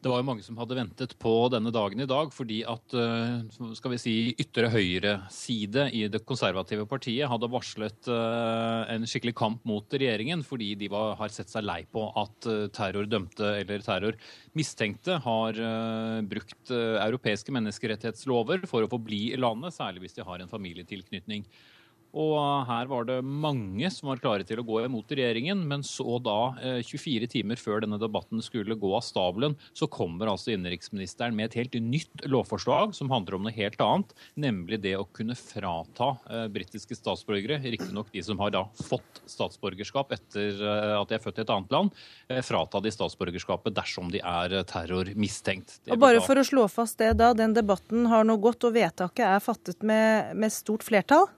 [0.00, 3.42] Det var jo mange som hadde ventet på denne dagen i dag, fordi at eh,
[3.76, 9.66] skal vi si, ytre høyre-side i det konservative partiet hadde varslet eh, en skikkelig kamp
[9.68, 15.18] mot regjeringen, fordi de var, har sett seg lei på at eh, terrordømte eller terrormistenkte
[15.26, 15.60] har
[16.30, 21.44] brukt europeiske menneskerettighetslover for å få bli i landet, særlig hvis de har en familietilknytning.
[22.16, 25.62] Og her var det mange som var klare til å gå imot regjeringen.
[25.70, 30.32] Men så da, 24 eh, timer før denne debatten skulle gå av stabelen, så kommer
[30.32, 34.14] altså innenriksministeren med et helt nytt lovforslag som handler om noe helt annet.
[34.34, 40.14] Nemlig det å kunne frata eh, britiske statsborgere, riktignok de som har da fått statsborgerskap
[40.18, 41.98] etter eh, at de er født i et annet land,
[42.46, 45.80] frata de statsborgerskapet dersom de er terrormistenkt.
[45.84, 45.92] terrormistenkt.
[45.94, 49.26] Og bare for å slå fast det da, den debatten har nå gått, og vedtaket
[49.26, 51.28] er fattet med, med stort flertall?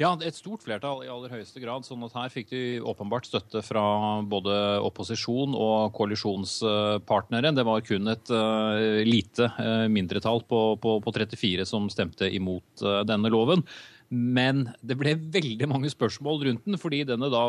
[0.00, 1.84] Ja, et stort flertall i aller høyeste grad.
[1.84, 3.82] sånn at her fikk de åpenbart støtte fra
[4.24, 7.52] både opposisjon og koalisjonspartnere.
[7.52, 12.80] Det var kun et uh, lite uh, mindretall på, på, på, 34 som stemte imot
[12.80, 13.66] uh, denne loven.
[14.10, 17.44] Men det ble veldig mange spørsmål rundt den, fordi denne da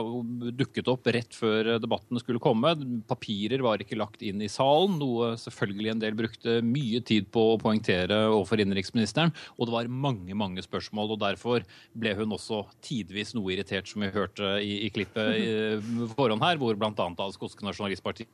[0.53, 2.75] dukket opp rett før debatten skulle komme.
[3.09, 7.47] Papirer var ikke lagt inn i salen, noe selvfølgelig en del brukte mye tid på
[7.55, 9.33] å poengtere overfor innenriksministeren.
[9.57, 11.65] Og det var mange, mange spørsmål, og derfor
[11.97, 15.49] ble hun også tidvis noe irritert, som vi hørte i, i klippet i
[16.13, 16.93] forhånd her, hvor bl.a.
[16.93, 18.29] det skotske nasjonalistpartiet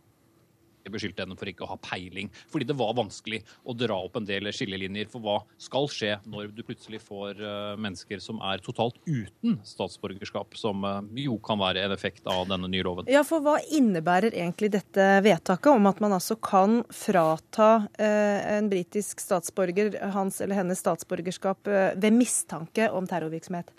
[0.93, 2.29] beskyldte henne for ikke å ha peiling.
[2.51, 6.51] Fordi det var vanskelig å dra opp en del skillelinjer for hva skal skje når
[6.55, 11.85] du plutselig får uh, mennesker som er totalt uten statsborgerskap, som uh, jo kan være
[11.85, 13.09] en effekt av denne nye loven.
[13.11, 18.71] Ja, for hva innebærer egentlig dette vedtaket om at man altså kan frata uh, en
[18.71, 23.71] britisk statsborger hans eller hennes statsborgerskap ved mistanke om terrorvirksomhet?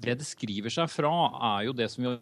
[0.00, 1.12] Det det skriver seg fra,
[1.58, 2.16] er jo det som vi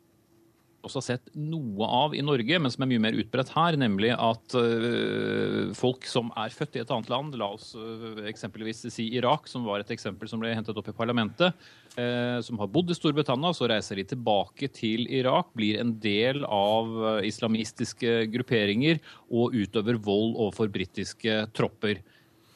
[0.87, 4.55] også sett noe av i Norge, men som er mye mer utbredt her, nemlig at
[4.55, 9.49] uh, folk som er født i et annet land, la oss uh, eksempelvis si Irak,
[9.51, 11.57] som var et eksempel som ble hentet opp i parlamentet,
[11.99, 16.45] uh, som har bodd i Storbritannia, så reiser de tilbake til Irak, blir en del
[16.47, 22.05] av islamistiske grupperinger og utøver vold overfor britiske tropper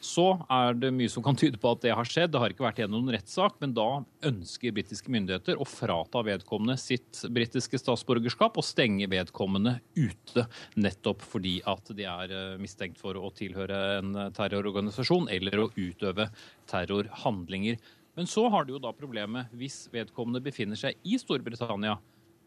[0.03, 2.33] så er det mye som kan tyde på at det har skjedd.
[2.33, 3.87] Det har ikke vært gjennom noen rettssak, men da
[4.27, 11.57] ønsker britiske myndigheter å frata vedkommende sitt britiske statsborgerskap og stenge vedkommende ute, nettopp fordi
[11.69, 16.29] at de er eh, mistenkt for å tilhøre en terrororganisasjon eller å utøve
[16.71, 17.79] terrorhandlinger.
[18.17, 21.95] Men så har du jo da problemet hvis vedkommende befinner seg i Storbritannia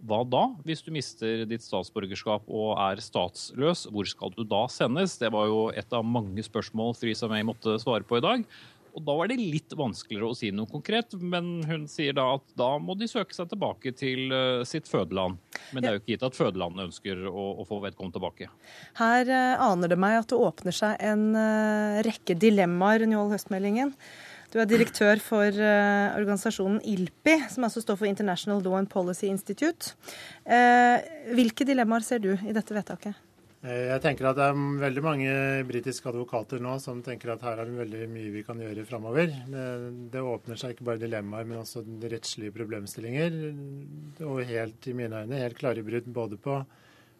[0.04, 3.86] hva da, hvis du mister ditt statsborgerskap og er statsløs?
[3.92, 5.16] Hvor skal du da sendes?
[5.20, 8.44] Det var jo et av mange spørsmål Theresa May måtte svare på i dag.
[8.96, 12.54] Og Da var det litt vanskeligere å si noe konkret, men hun sier da at
[12.56, 15.36] da må de søke seg tilbake til uh, sitt fødeland.
[15.76, 18.48] Men det er jo ikke gitt at fødelandet ønsker å, å få vedkommende tilbake.
[18.96, 23.92] Her uh, aner det meg at det åpner seg en uh, rekke dilemmaer, Njål Høstmeldingen.
[24.52, 29.26] Du er direktør for uh, organisasjonen ILPI, som altså står for International Law and Policy
[29.30, 29.94] Institute.
[30.46, 31.02] Uh,
[31.36, 33.18] hvilke dilemmaer ser du i dette vedtaket?
[33.66, 35.34] Eh, jeg tenker at Det er veldig mange
[35.66, 39.32] britiske advokater nå som tenker at her er det veldig mye vi kan gjøre framover.
[39.50, 39.66] Det,
[40.12, 43.38] det, åpner seg ikke bare dilemmaer, men også rettslige problemstillinger.
[44.28, 46.60] Og helt i mine øyne helt klare brudd både på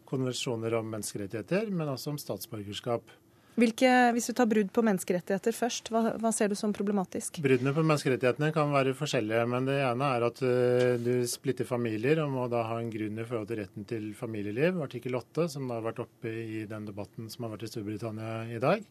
[0.07, 3.09] konvensjoner om menneskerettigheter, men også om statsborgerskap.
[3.57, 7.39] Hvilke, hvis du tar brudd på menneskerettigheter først, hva, hva, ser du som problematisk?
[7.41, 9.47] Bruddene på menneskerettighetene kan være forskjellige.
[9.49, 13.17] men Det ene er at uh, du splitter familier og må da ha en grunn
[13.17, 14.77] i forhold til retten til familieliv.
[14.85, 18.61] Artikkel 8, som har vært oppe i den debatten som har vært i Storbritannia i
[18.61, 18.85] dag.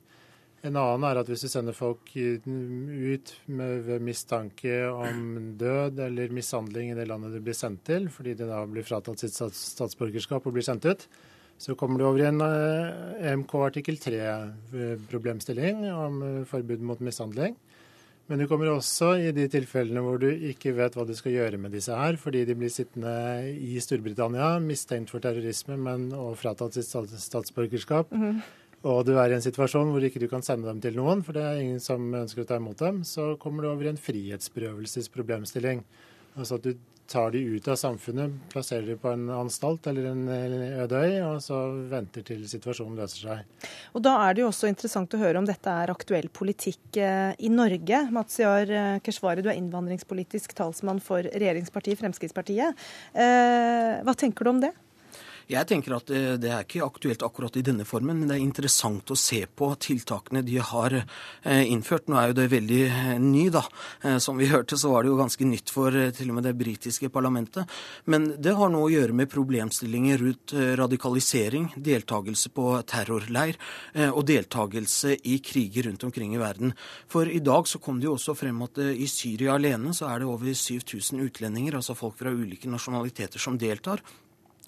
[0.67, 6.91] En annen er at hvis du sender folk ut med mistanke om død eller mishandling
[6.91, 10.59] i det landet de blir sendt til, fordi de da blir fratatt sitt statsborgerskap og
[10.59, 11.07] blir sendt ut,
[11.59, 17.01] så kommer du over i en EMK eh, artikkel 3-problemstilling eh, om eh, forbud mot
[17.01, 17.57] mishandling.
[18.27, 21.61] Men du kommer også i de tilfellene hvor du ikke vet hva du skal gjøre
[21.63, 23.13] med disse her, fordi de blir sittende
[23.55, 26.91] i Storbritannia, mistenkt for terrorisme, men og fratatt sitt
[27.23, 28.11] statsborgerskap.
[28.11, 28.41] Mm -hmm.
[28.87, 31.33] Og du er i en situasjon hvor ikke du kan sende dem til noen, for
[31.33, 33.97] det er ingen som ønsker å ta imot dem, så kommer du over i en
[33.97, 35.85] frihetsberøvelsesproblemstilling.
[36.37, 36.75] Altså at du
[37.11, 41.43] tar de ut av samfunnet, plasserer de på en anstalt eller en øde øy, og
[41.45, 43.69] så venter til situasjonen løser seg.
[43.95, 47.33] Og Da er det jo også interessant å høre om dette er aktuell politikk eh,
[47.39, 48.03] i Norge.
[48.15, 52.89] Matsiar eh, Keshvari, du er innvandringspolitisk talsmann for regjeringspartiet Fremskrittspartiet.
[53.15, 54.75] Eh, hva tenker du om det?
[55.47, 59.13] Jeg tenker at det er ikke aktuelt akkurat i denne formen, men det er interessant
[59.15, 62.09] å se på tiltakene de har eh, innført.
[62.11, 63.63] Nå er jo det veldig eh, ny, da.
[64.03, 66.57] Eh, som vi hørte, så var det jo ganske nytt for til og med det
[66.59, 67.71] britiske parlamentet.
[68.11, 73.59] Men det har noe å gjøre med problemstillinger rundt radikalisering, deltakelse på terrorleir
[74.09, 76.75] og deltakelse i kriger rundt omkring i verden.
[77.13, 80.23] For i dag så kom det jo også frem at i Syria alene så er
[80.23, 84.03] det over 7000 utlendinger, altså folk fra ulike nasjonaliteter, som deltar.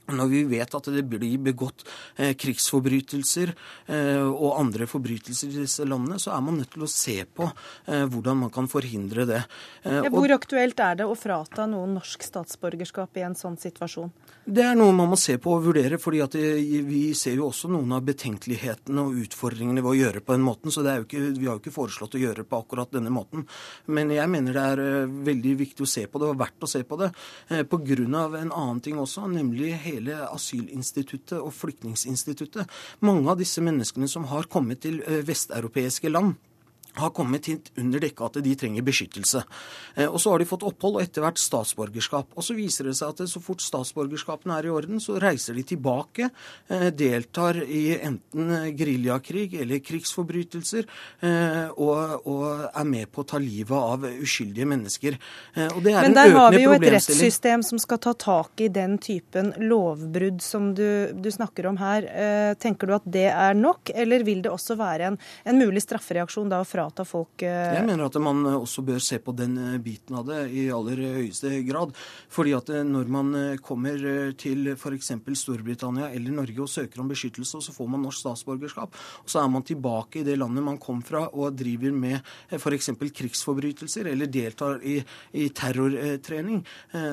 [0.08, 1.84] Når vi vet at det blir begått
[2.16, 6.90] eh, krigsforbrytelser eh, og andre forbrytelser i disse landene, så er man nødt til å
[6.90, 9.42] se på eh, hvordan man kan forhindre det.
[9.84, 14.12] Ja, hvor aktuelt er det å frata noen norsk statsborgerskap i en sånn situasjon?
[14.48, 15.98] Det er noe man må se på og vurdere.
[16.00, 16.22] fordi
[16.88, 20.72] Vi ser jo også noen av betenkelighetene og utfordringene ved å gjøre på den måten.
[20.72, 23.44] Så ikke, vi har jo ikke foreslått å gjøre det på akkurat denne måten.
[23.86, 26.70] Men jeg mener det er eh, veldig viktig å se på det, og verdt å
[26.70, 27.10] se på det.
[27.50, 27.98] Eh, Pga.
[28.40, 32.72] en annen ting også, nemlig hele asylinstituttet og flyktningsinstituttet.
[33.00, 36.38] Mange av disse menneskene som har kommet til eh, vesteuropeiske land,
[36.96, 39.42] har kommet hit under dekke at de trenger beskyttelse.
[39.96, 42.32] Eh, og Så har de fått opphold og etter hvert statsborgerskap.
[42.36, 45.62] Og Så viser det seg at så fort statsborgerskapene er i orden, så reiser de
[45.62, 46.30] tilbake,
[46.70, 50.86] eh, deltar i enten geriljakrig eller krigsforbrytelser,
[51.22, 55.16] eh, og, og, er med på å ta livet av uskyldige mennesker.
[55.74, 58.68] Og det er Men der har vi jo et rettssystem som skal ta tak i
[58.68, 62.06] den typen lovbrudd som du, du snakker om her.
[62.60, 66.48] Tenker du at det er nok, eller vil det også være en, en mulig straffereaksjon
[66.52, 69.56] da fra frata folk eh, Jeg mener at man eh, også bør se på den
[69.58, 71.94] eh, biten av det i aller høyeste grad.
[72.30, 73.98] Fordi at når man kommer
[74.38, 75.10] til f.eks.
[75.38, 79.50] Storbritannia eller Norge og søker om beskyttelse, så får man norsk statsborgerskap, og så er
[79.52, 82.18] man tilbake i det landet man kom fra og driver med
[82.54, 82.90] f.eks.
[83.16, 84.98] krigsforbrytelser eller deltar i,
[85.38, 86.60] i terrortrening,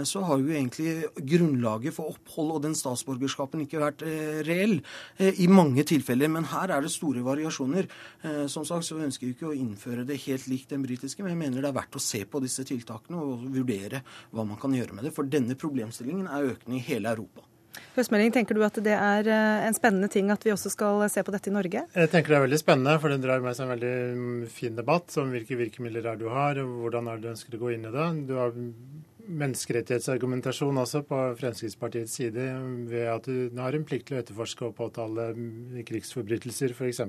[0.07, 4.03] så har jo egentlig grunnlaget for opphold og den statsborgerskapen ikke vært
[4.47, 4.77] reell
[5.19, 6.31] i mange tilfeller.
[6.31, 7.89] Men her er det store variasjoner.
[8.51, 11.41] Som sagt så ønsker vi ikke å innføre det helt likt den britiske, men jeg
[11.41, 14.97] mener det er verdt å se på disse tiltakene og vurdere hva man kan gjøre
[14.97, 15.15] med det.
[15.15, 17.47] For denne problemstillingen er økende i hele Europa.
[17.95, 21.23] Høstmelding, Tenker du at det er eh, en spennende ting at vi også skal se
[21.23, 21.85] på dette i Norge?
[21.95, 24.77] Jeg tenker det er veldig spennende, for det drar med seg en veldig mm, fin
[24.77, 27.73] debatt om hvilke virkemidler er du har, og hvordan er det du ønsker å gå
[27.75, 28.07] inn i det.
[28.27, 28.55] Du har
[29.25, 32.45] menneskerettighetsargumentasjon også på Fremskrittspartiets side
[32.91, 37.01] ved at du har en plikt til å etterforske og påtale mm, krigsforbrytelser, f.eks.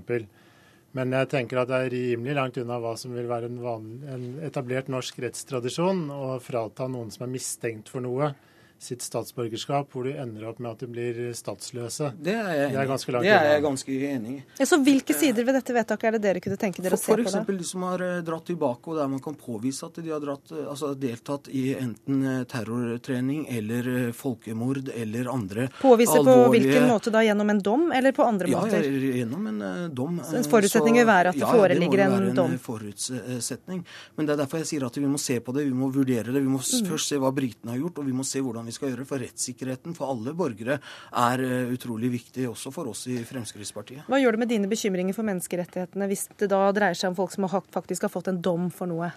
[0.96, 3.98] Men jeg tenker at det er rimelig langt unna hva som vil være en, vanlig,
[4.08, 8.30] en etablert norsk rettstradisjon å frata noen som er mistenkt for noe,
[8.78, 12.12] sitt statsborgerskap, hvor du ender opp med at de blir statsløse.
[12.20, 14.40] Det er jeg, det er ganske langt det er jeg ganske enig i.
[14.60, 17.24] Ja, så Hvilke sider ved dette vedtaket er det dere kunne tenke dere for, å
[17.24, 17.42] se på?
[17.42, 17.58] F.eks.
[17.62, 20.52] de som har eh, dratt tilbake, og der man kan påvise at de har dratt,
[20.52, 26.44] eh, altså, deltatt i enten eh, terrortrening eller folkemord eller andre Påvise alvorlige...
[26.44, 27.24] på hvilken måte da?
[27.26, 28.84] Gjennom en dom, eller på andre ja, måter?
[28.86, 29.64] Ja, gjennom en
[29.96, 30.20] dom.
[30.24, 32.20] Så en forutsetning vil være at det ja, foreligger en dom?
[32.20, 33.82] Ja, det må være en forutsetning.
[34.16, 36.30] Men det er derfor jeg sier at vi må se på det, vi må vurdere
[36.30, 36.42] det.
[36.44, 36.86] Vi må mm.
[36.92, 39.22] først se hva britene har gjort, og vi må se hvordan vi skal gjøre for
[39.22, 44.06] rettssikkerheten for alle borgere er eh, utrolig viktig, også for oss i Fremskrittspartiet.
[44.10, 47.34] Hva gjør det med dine bekymringer for menneskerettighetene hvis det da dreier seg om folk
[47.34, 49.10] som faktisk har fått en dom for noe?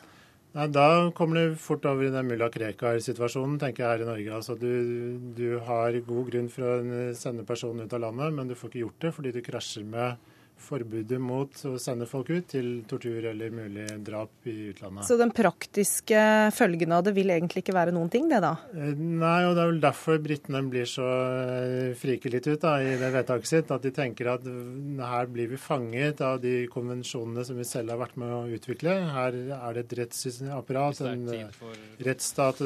[0.57, 4.39] Nei, Da kommer du fort over i den mulla Krekar-situasjonen, tenker jeg her i Norge.
[4.39, 8.57] Altså, du, du har god grunn for å sende personen ut av landet, men du
[8.57, 12.69] får ikke gjort det fordi du krasjer med forbudet mot å sende folk ut til
[12.89, 15.07] tortur eller mulig drap i utlandet.
[15.07, 16.21] Så den praktiske
[16.55, 18.55] følgen av det vil egentlig ikke være noen ting, det da?
[18.75, 21.07] Eh, nei, og det er vel derfor britene blir så
[21.99, 23.71] friker frike litt ut da, i det vedtaket sitt.
[23.71, 28.01] At de tenker at her blir vi fanget av de konvensjonene som vi selv har
[28.01, 28.95] vært med å utvikle.
[29.13, 31.67] Her er det et rettsapparat, en eh,
[32.05, 32.63] rettsstat,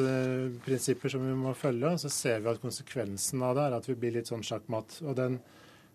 [0.64, 1.94] prinsipper som vi må følge.
[1.94, 5.00] Og så ser vi at konsekvensen av det er at vi blir litt sånn sjakkmatt.
[5.04, 5.40] Og den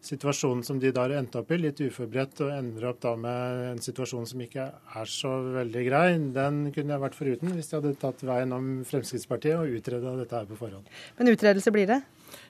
[0.05, 3.63] situasjonen som de da har endt opp i, litt uforberedt, og ender opp da med
[3.73, 4.67] en situasjon som ikke
[5.01, 8.71] er så veldig grei, den kunne jeg vært foruten hvis de hadde tatt veien om
[8.87, 10.87] Fremskrittspartiet og utreda dette her på forhånd.
[11.19, 12.01] Men utredelse blir det?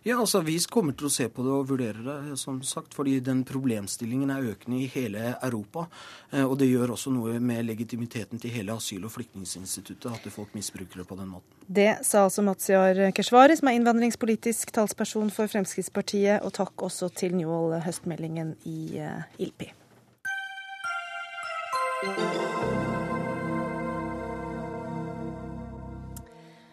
[0.04, 3.18] Ja, altså Vi kommer til å se på det og vurdere det, som sagt, fordi
[3.24, 5.88] den problemstillingen er økende i hele Europa.
[6.32, 10.56] Eh, og det gjør også noe med legitimiteten til hele asyl- og flyktninginstituttet at folk
[10.56, 11.52] misbruker det på den måten.
[11.68, 16.40] Det sa altså Mazyar Keshvari, som er innvandringspolitisk talsperson for Fremskrittspartiet.
[16.48, 19.74] Og takk også til Njål-høstmeldingen i eh, ILPI.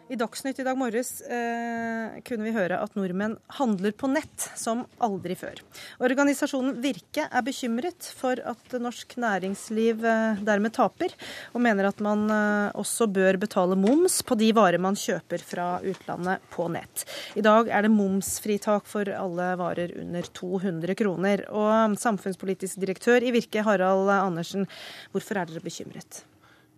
[0.07, 4.85] I Dagsnytt i dag morges eh, kunne vi høre at nordmenn handler på nett som
[5.03, 5.59] aldri før.
[5.99, 11.11] Organisasjonen Virke er bekymret for at norsk næringsliv eh, dermed taper,
[11.51, 15.67] og mener at man eh, også bør betale moms på de varer man kjøper fra
[15.83, 17.03] utlandet på nett.
[17.35, 21.43] I dag er det momsfritak for alle varer under 200 kroner.
[21.51, 24.71] Og samfunnspolitisk direktør i Virke, Harald Andersen,
[25.11, 26.23] hvorfor er dere bekymret?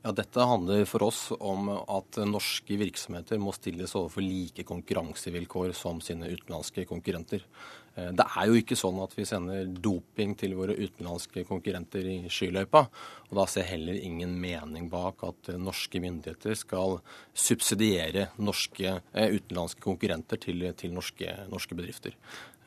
[0.08, 6.00] Ja, Dette handler for oss om at norske virksomheter må stilles overfor like konkurransevilkår som
[6.00, 7.44] sine utenlandske konkurrenter.
[7.92, 12.16] Eh, det er jo ikke sånn at vi sender doping til våre utenlandske konkurrenter i
[12.32, 12.86] skyløypa.
[13.28, 17.02] Og da ser heller ingen mening bak at norske myndigheter skal
[17.36, 22.16] subsidiere norske, eh, utenlandske konkurrenter til, til norske, norske, bedrifter.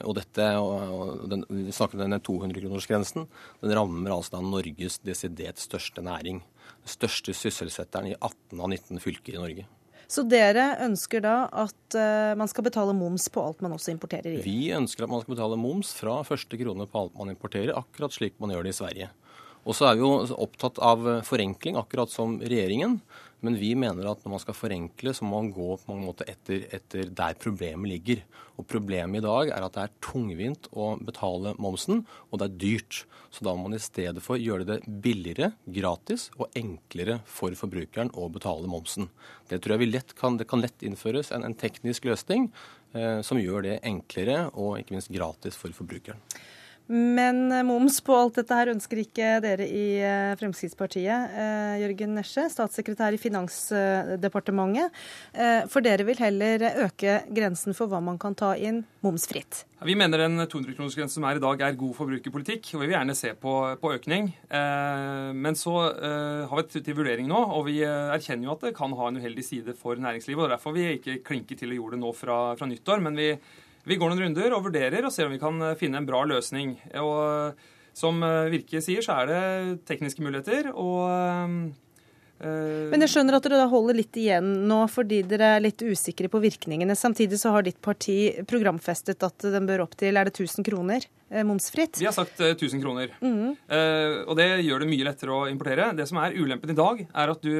[0.08, 3.28] Og dette, og den, Vi snakker om denne 200-kronersgrensen.
[3.62, 6.42] Den rammer altså da Norges desidert største næring
[6.88, 9.68] største sysselsetteren i 18 av 19 fylker i Norge.
[10.12, 14.34] Så dere ønsker da at uh, man skal betale moms på alt man også importerer
[14.34, 14.42] i?
[14.44, 18.18] Vi ønsker at man skal betale moms fra første krone på alt man importerer, akkurat
[18.18, 19.08] slik man gjør det i Sverige.
[19.62, 23.00] Og så er vi jo opptatt av forenkling, akkurat som regjeringen.
[23.42, 26.30] Men vi mener at når man skal forenkle, så må man gå på mange måter
[26.30, 28.22] etter, etter, der problemet ligger.
[28.62, 32.60] Og Problemet i dag er at det er tungvint å betale momsen, og det er
[32.62, 33.00] dyrt.
[33.34, 38.14] Så da må man i stedet for gjøre det billigere, gratis og enklere for forbrukeren
[38.14, 39.10] å betale momsen.
[39.50, 42.52] Det tror jeg vi lett kan, det kan lett innføres en, en teknisk løsning
[42.94, 46.22] eh, som gjør det enklere og ikke minst gratis for forbrukeren.
[46.92, 51.38] Men eh, moms på alt dette her ønsker ikke dere i eh, Fremskrittspartiet.
[51.40, 54.92] Eh, Jørgen Nesje, statssekretær i Finansdepartementet.
[55.72, 59.64] For dere vil heller øke grensen for hva man kan ta inn momsfritt.
[59.82, 63.16] Vi mener den 200-kronersgrensen som er i dag er god forbrukerpolitikk, og vi vil gjerne
[63.18, 64.30] se på, på økning.
[64.52, 68.94] Men så har vi et til vurdering nå, og vi erkjenner jo at det kan
[69.00, 70.46] ha en uheldig side for næringslivet.
[70.46, 73.02] og Derfor vi ikke klinket til å gjøre det nå fra, fra nyttår.
[73.08, 73.32] men vi
[73.88, 76.24] vi går noen runder og vurderer og ser om vi kan eh, finne en bra
[76.30, 76.76] løsning.
[77.02, 80.74] Og eh, som eh, Virke sier, så er det tekniske muligheter.
[80.74, 81.72] og
[82.42, 86.26] men jeg skjønner at dere da holder litt igjen nå fordi dere er litt usikre
[86.26, 86.96] på virkningene.
[86.98, 88.16] Samtidig så har ditt parti
[88.50, 91.06] programfestet at den bør opp til er det 1000 kroner
[91.46, 92.00] momsfritt?
[92.02, 93.14] Vi har sagt 1000 kroner.
[93.22, 93.54] Mm.
[94.26, 95.92] og det gjør det mye lettere å importere.
[95.94, 97.54] Det som er ulempen i dag, er at du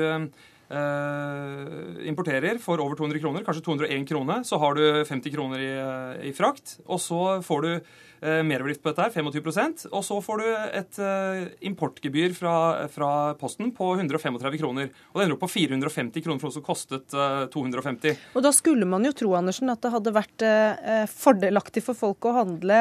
[0.72, 5.72] eh, importerer for over 200 kroner, kanskje 201 kroner, så har du 50 kroner i,
[5.76, 6.80] eh, i frakt.
[6.88, 10.48] Og så får du eh, merverdiavgift på dette, her, 25% Og så får du
[10.80, 12.56] et eh, importgebyr fra,
[12.94, 13.12] fra,
[13.42, 14.92] Posten på 135 kroner.
[15.12, 18.28] Og det ender opp på 450 kroner for noe som kostet eh, 250.
[18.36, 22.30] Og da skulle man jo tro, Andersen, at det hadde vært eh, fordelaktig for folk
[22.30, 22.80] å handle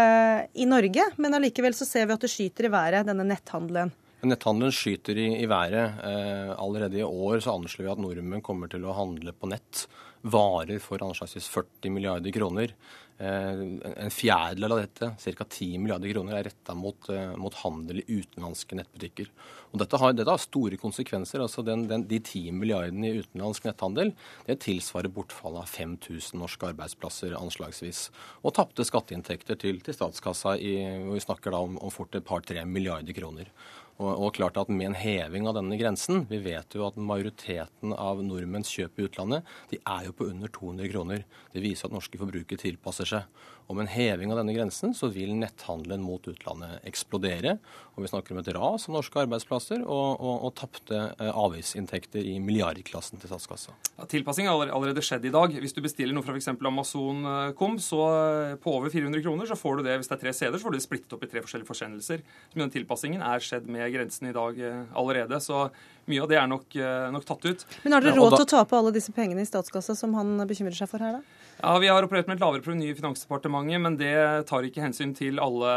[0.55, 3.93] i Norge, men allikevel så ser vi at det skyter i været, denne netthandelen.
[4.21, 6.01] Netthandelen skyter i, i været.
[6.05, 9.87] Eh, allerede i år så anslår vi at nordmenn kommer til å handle på nett
[10.21, 12.75] varer for anslagsvis 40 milliarder kroner.
[13.21, 13.63] Eh,
[14.01, 15.45] en fjerdedel av dette, ca.
[15.45, 19.29] 10 milliarder kroner, er retta mot, eh, mot, handel i utenlandske nettbutikker.
[19.73, 21.41] Og dette har, dette har store konsekvenser.
[21.41, 24.15] altså den, den, De 10 milliardene i utenlandsk netthandel
[24.47, 28.11] det tilsvarer bortfallet av 5000 norske arbeidsplasser anslagsvis.
[28.43, 32.25] Og tapte skatteinntekter til, til statskassa i, og vi snakker da om, om fort et
[32.25, 33.53] par-tre milliarder kroner.
[34.01, 37.95] Og, og, klart at Med en heving av denne grensen Vi vet jo at majoriteten
[37.95, 41.25] av nordmenns kjøp i utlandet de er jo på under 200 kroner.
[41.53, 43.43] Det viser at norske forbrukere tilpasser seg.
[43.77, 47.59] Med en heving av denne grensen så vil netthandelen mot utlandet eksplodere.
[47.95, 52.27] Og Vi snakker om et ras av norske arbeidsplasser og, og, og tapte eh, avgiftsinntekter
[52.27, 53.75] i milliardklassen til statskassa.
[53.99, 55.55] Ja, tilpassing har allerede skjedd i dag.
[55.63, 56.51] Hvis du bestiller noe fra f.eks.
[56.57, 60.35] Amazon.com, så eh, på over 400 kroner så får du det hvis det er tre
[60.37, 62.25] steder, så får du det splittet opp i tre forskjellige forsendelser.
[62.51, 65.43] Så den tilpassingen er skjedd med grensen i dag eh, allerede.
[65.45, 65.67] Så
[66.09, 66.79] mye av det er nok,
[67.13, 67.67] nok tatt ut.
[67.85, 70.75] Men har dere råd til å tape alle disse pengene i statskassa som han bekymrer
[70.79, 71.41] seg for her, da?
[71.61, 74.15] Ja, Vi har operert med et lavere proveny i Finansdepartementet, men det
[74.49, 75.75] tar ikke hensyn til alle,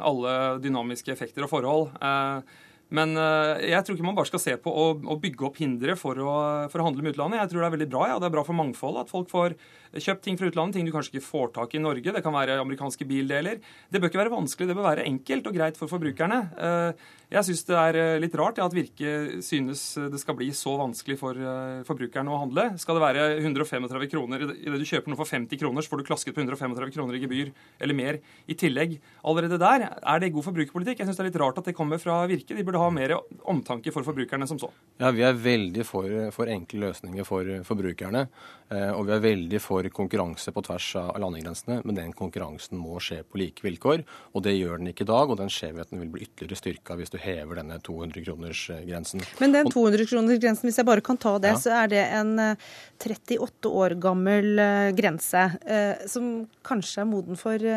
[0.00, 0.32] alle
[0.64, 1.90] dynamiske effekter og forhold.
[2.00, 2.64] Eh,
[2.96, 6.16] men eh, jeg tror ikke man bare skal se på å bygge opp hindre for
[6.16, 6.36] å,
[6.72, 7.42] for å, handle med utlandet.
[7.42, 8.16] Jeg tror det er veldig bra, ja.
[8.22, 9.58] det er bra for mangfoldet at folk får
[9.96, 12.12] kjøpt ting fra utlandet, ting du kanskje ikke får tak i i Norge.
[12.12, 13.62] Det kan være amerikanske bildeler.
[13.88, 16.40] Det bør ikke være vanskelig, det bør være enkelt og greit for forbrukerne.
[16.58, 19.82] Eh, jeg syns det er eh, litt rart at Virke synes
[20.12, 21.38] det skal bli så vanskelig for
[21.88, 22.66] forbrukerne å handle.
[22.80, 26.08] Skal det være 135 kroner idet du kjøper noe for 50 kroner, så får du
[26.08, 28.98] klasket på 135 kroner i gebyr eller mer i tillegg.
[29.28, 31.02] Allerede der er det god forbrukerpolitikk.
[31.02, 32.56] Jeg syns det er litt rart at det kommer fra Virke.
[32.56, 33.16] De burde ha mer
[33.48, 34.70] omtanke for forbrukerne som så.
[35.00, 38.26] Ja, Vi er veldig for, for enkle løsninger for forbrukerne.
[38.68, 42.98] Og vi er veldig for for konkurranse på tvers av landegrensene, men den konkurransen må
[43.02, 44.02] skje på like vilkår.
[44.34, 47.12] Og det gjør den ikke i dag, og den skjevheten vil bli ytterligere styrka hvis
[47.14, 49.22] du hever denne 200-kronersgrensen.
[49.42, 51.60] Men den 200-kronersgrensen, hvis jeg bare kan ta det, ja.
[51.62, 57.38] så er det en 38 eh, år gammel eh, grense eh, som kanskje er moden
[57.38, 57.68] for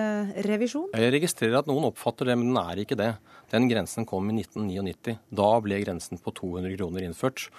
[0.48, 0.90] revisjon?
[0.98, 3.14] Jeg registrerer at noen oppfatter det, men den er ikke det.
[3.52, 5.18] Den grensen kom i 1999.
[5.36, 7.50] Da ble grensen på 200 kroner innført.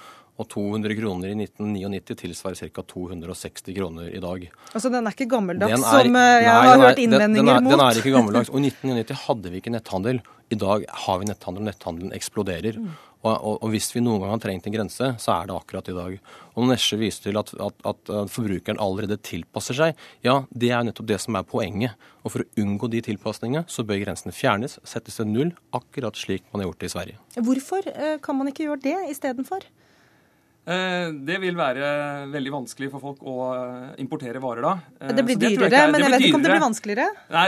[0.41, 2.85] Og 200 kroner i 1999 tilsvarer ca.
[2.89, 4.47] 260 kroner i dag.
[4.73, 7.55] Altså den er ikke gammeldags, er, som eh, jeg nei, har hørt innvendinger den, den
[7.55, 7.75] er, mot?
[7.75, 8.53] Den er ikke gammeldags.
[8.53, 10.23] Og i 1999 hadde vi ikke netthandel.
[10.53, 12.81] I dag har vi netthandel, og netthandelen eksploderer.
[12.81, 12.93] Mm.
[13.23, 15.89] Og, og, og, hvis vi noen gang har trengt en grense, så er det akkurat
[15.93, 16.17] i dag.
[16.59, 20.01] Og Nesje viser til at, at, at, forbrukeren allerede tilpasser seg.
[20.27, 21.95] Ja, det er nettopp det som er poenget.
[22.27, 26.49] Og for å unngå de tilpasningene, så bør grensene fjernes, settes til null, akkurat slik
[26.51, 27.23] man har gjort det i Sverige.
[27.47, 29.71] Hvorfor eh, kan man ikke gjøre det istedenfor?
[30.63, 31.87] Eh, det vil være
[32.31, 34.75] veldig vanskelig for folk å eh, importere varer da.
[35.11, 37.09] Det blir dyrere, jeg men jeg vet ikke om det blir vanskeligere?
[37.35, 37.47] Nei,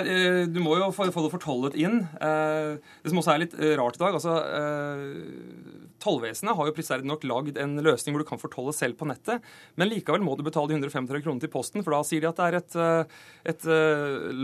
[0.50, 2.00] Du må jo få, det fortollet inn.
[2.18, 4.34] Det som også er litt rart i dag altså
[6.04, 9.44] Tollvesenet har jo prisverdig nok lagd en løsning hvor du kan fortolle selv på nettet,
[9.80, 12.40] men likevel må du betale de 135 kroner til Posten, for da sier de at
[12.40, 12.76] det er et,
[13.54, 13.66] et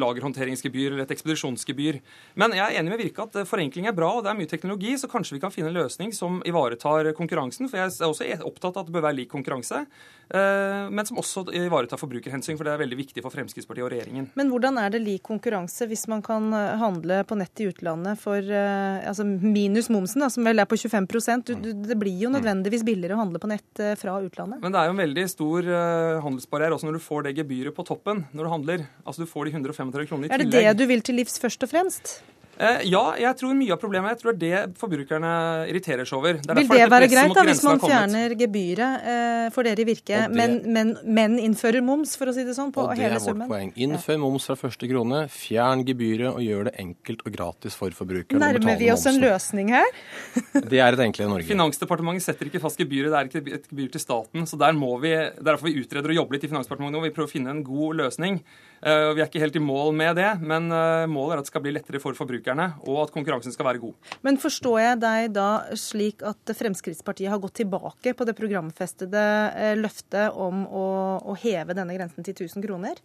[0.00, 2.00] lagerhåndteringsgebyr eller et ekspedisjonsgebyr.
[2.40, 4.96] Men jeg er enig med Virke at forenkling er bra, og det er mye teknologi,
[5.00, 7.68] så kanskje vi kan finne en løsning som ivaretar konkurransen.
[7.68, 9.82] for jeg er også opptatt opptatt av at det bør være lik konkurranse,
[10.30, 14.30] eh, men som også ivaretar forbrukerhensyn, for det er veldig viktig for Fremskrittspartiet og regjeringen.
[14.38, 18.20] Men hvordan er det lik konkurranse hvis man kan eh, handle på nett i utlandet
[18.20, 21.08] for eh, altså minus momsen, da, som vel er på 25
[21.50, 24.62] du, du, Det blir jo nødvendigvis billigere å handle på nett fra utlandet?
[24.64, 25.70] Men det er jo en veldig stor
[26.26, 28.84] handelsbarriere også når du får det gebyret på toppen når du handler.
[29.04, 30.34] Altså du får de 135 kronene i tillegg.
[30.34, 32.20] Er det det du vil til livs først og fremst?
[32.60, 35.30] Eh, ja, jeg tror mye av problemet jeg tror det er det forbrukerne
[35.70, 36.40] irriterer seg over.
[36.44, 40.26] Det Vil det være greit da, hvis man fjerner gebyret eh, for dere i Virke,
[40.26, 43.16] det, men, men, men, innfører moms, for å si det sånn, på hele summen?
[43.16, 43.72] Og det er vårt poeng.
[43.86, 48.42] Innfør moms fra første krone, fjern gebyret og gjør det enkelt og gratis for forbrukerne
[48.44, 49.88] Nærmer vi oss en løsning her?
[50.72, 51.48] det er et enklere Norge.
[51.48, 54.44] Finansdepartementet setter ikke fast gebyret, det er ikke et gebyr til staten.
[54.50, 57.06] så der må vi, Derfor vi utreder og jobber litt i Finansdepartementet nå.
[57.08, 58.42] Vi prøver å finne en god løsning.
[58.80, 61.52] Uh, vi er ikke helt i mål med det, men uh, målet er at det
[61.52, 64.12] skal bli lettere for forbrukerne, og at konkurransen skal være god.
[64.24, 69.74] Men forstår jeg deg da slik at Fremskrittspartiet har gått tilbake på det programfestede uh,
[69.76, 70.86] løftet om å,
[71.20, 73.04] å heve denne grensen til 1000 kroner?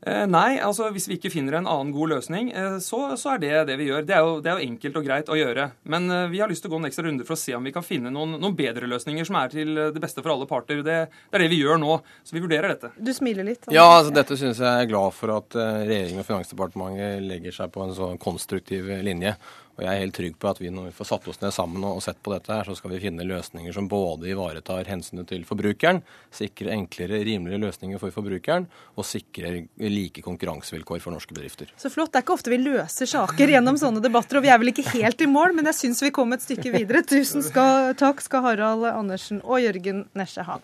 [0.00, 3.42] Eh, nei, altså hvis vi ikke finner en annen god løsning, eh, så, så er
[3.42, 4.06] det det vi gjør.
[4.08, 5.66] Det er, jo, det er, jo, enkelt og greit å gjøre.
[5.92, 7.68] Men eh, vi har lyst til å gå en ekstra runde for å se om
[7.68, 10.80] vi kan finne noen, noen bedre løsninger som er til det beste for alle parter.
[10.80, 11.98] Det, det, er det vi gjør nå.
[12.24, 12.94] Så vi vurderer dette.
[12.96, 13.68] Du smiler litt.
[13.74, 17.84] Ja, altså dette syns jeg er glad for at regjeringen og Finansdepartementet legger seg på
[17.84, 19.36] en sånn konstruktiv linje.
[19.80, 21.84] Og jeg er helt trygg på at vi når vi får satt oss ned sammen
[21.88, 25.46] og sett på dette, her, så skal vi finne løsninger som både ivaretar hensynet til
[25.48, 26.02] forbrukeren,
[26.36, 28.66] sikrer enklere, rimeligere løsninger for forbrukeren,
[29.00, 31.72] og sikrer like konkurransevilkår for norske bedrifter.
[31.80, 32.12] Så flott.
[32.12, 34.84] Det er ikke ofte vi løser saker gjennom sånne debatter, og vi er vel ikke
[34.98, 37.00] helt i mål, men jeg syns vi kom et stykke videre.
[37.00, 40.60] Tusen skal, takk skal Harald Andersen og Jørgen Nesje ha.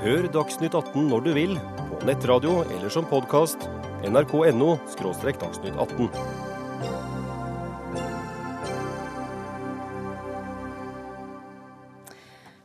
[0.00, 1.58] Hør Dagsnytt 18 når du vil,
[1.90, 3.68] på nettradio eller som podkast.
[4.08, 6.49] nrk.no– dagsnytt 18.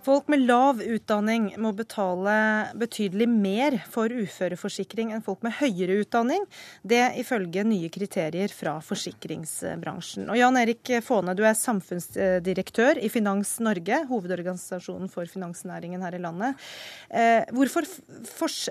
[0.06, 2.34] Folk med lav utdanning må betale
[2.78, 6.46] betydelig mer for uføreforsikring enn folk med høyere utdanning.
[6.86, 10.30] Det ifølge nye kriterier fra forsikringsbransjen.
[10.30, 16.22] Og Jan Erik Fåne, du er samfunnsdirektør i Finans Norge, hovedorganisasjonen for finansnæringen her i
[16.22, 16.68] landet.
[17.10, 17.90] Eh, hvorfor,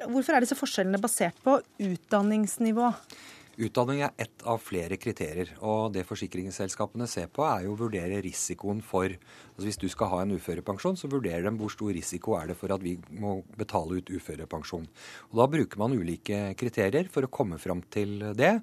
[0.06, 2.94] hvorfor er disse forskjellene basert på utdanningsnivå?
[3.54, 5.52] Utdanning er ett av flere kriterier.
[5.62, 10.10] Og det forsikringsselskapene ser på, er jo å vurdere risikoen for altså Hvis du skal
[10.10, 13.36] ha en uførepensjon, så vurderer de hvor stor risiko er det for at vi må
[13.58, 14.88] betale ut uførepensjon.
[15.30, 18.56] Og Da bruker man ulike kriterier for å komme fram til det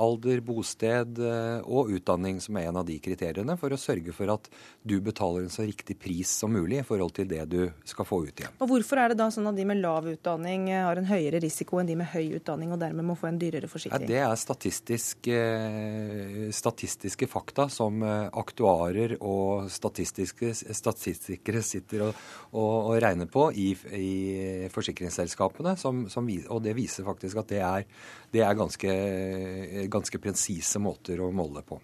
[0.00, 4.30] alder, bosted eh, og utdanning som er en av de kriteriene, for å sørge for
[4.32, 4.48] at
[4.86, 8.22] du betaler en så riktig pris som mulig i forhold til det du skal få
[8.26, 8.54] ut igjen.
[8.60, 11.40] Og Hvorfor er det da sånn at de med lav utdanning eh, har en høyere
[11.42, 14.06] risiko enn de med høy utdanning, og dermed må få en dyrere forsikring?
[14.06, 22.20] Ja, det er statistisk, eh, statistiske fakta som aktuarer og statistiske, statistikere sitter og,
[22.52, 27.62] og, og regner på i, i forsikringsselskapene, som, som, og det viser faktisk at det
[27.64, 27.86] er,
[28.34, 28.96] det er ganske
[29.92, 31.78] ganske presise måter å måle på.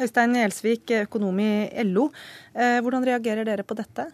[0.00, 1.50] Øystein Gjelsvik, økonom i
[1.86, 2.08] LO.
[2.54, 4.08] Eh, hvordan reagerer dere på dette?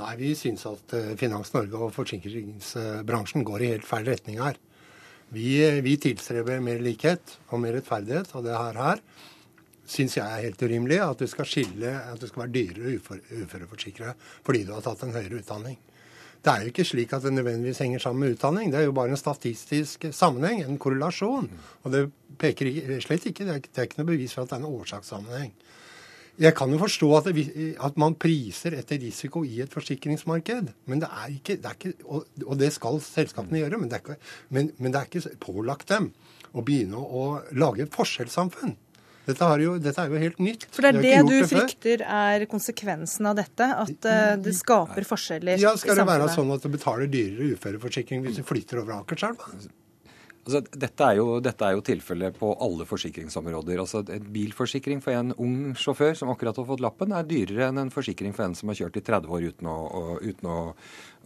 [0.00, 4.56] Nei, Vi syns at eh, Finans Norge og forsikringsbransjen går i helt feil retning her.
[5.32, 9.00] Vi, vi tilstreber mer likhet og mer rettferdighet, og det her, her
[9.88, 10.98] syns jeg er helt urimelig.
[11.04, 14.14] At det skal skille, at du skal være dyrere uføre, uføreforsikre
[14.44, 15.78] fordi du har tatt en høyere utdanning.
[16.42, 18.72] Det er jo ikke slik at det nødvendigvis henger sammen med utdanning.
[18.72, 21.46] Det er jo bare en statistisk sammenheng, en korrelasjon.
[21.84, 22.72] Og det peker
[23.04, 25.52] slett ikke, det er, det er ikke noe bevis for at det er en årsakssammenheng.
[26.42, 30.72] Jeg kan jo forstå at, det, at, man priser etter risiko i et forsikringsmarked.
[30.90, 34.00] Men det er ikke, det er ikke og, og, det skal selskapene gjøre, men det,
[34.02, 34.16] ikke,
[34.48, 36.10] men, men det er ikke pålagt dem
[36.52, 38.74] å begynne å, å lage et forskjellssamfunn.
[39.22, 40.64] Dette, jo, dette, er jo helt nytt.
[40.74, 43.68] For det er det du frykter er konsekvensen av dette?
[43.84, 45.68] At uh, det skaper forskjeller i samfunnet?
[45.68, 49.52] Ja, Skal det være sånn at du betaler dyrere uføreforsikring hvis du flytter over Akerselva?
[50.42, 53.78] Altså, dette er jo, dette jo tilfellet på alle forsikringsområder.
[53.78, 57.78] Altså, En bilforsikring for en ung sjåfør som akkurat har fått lappen, er dyrere enn
[57.84, 60.58] en forsikring for en som har kjørt i 30 år uten å, å, uten å,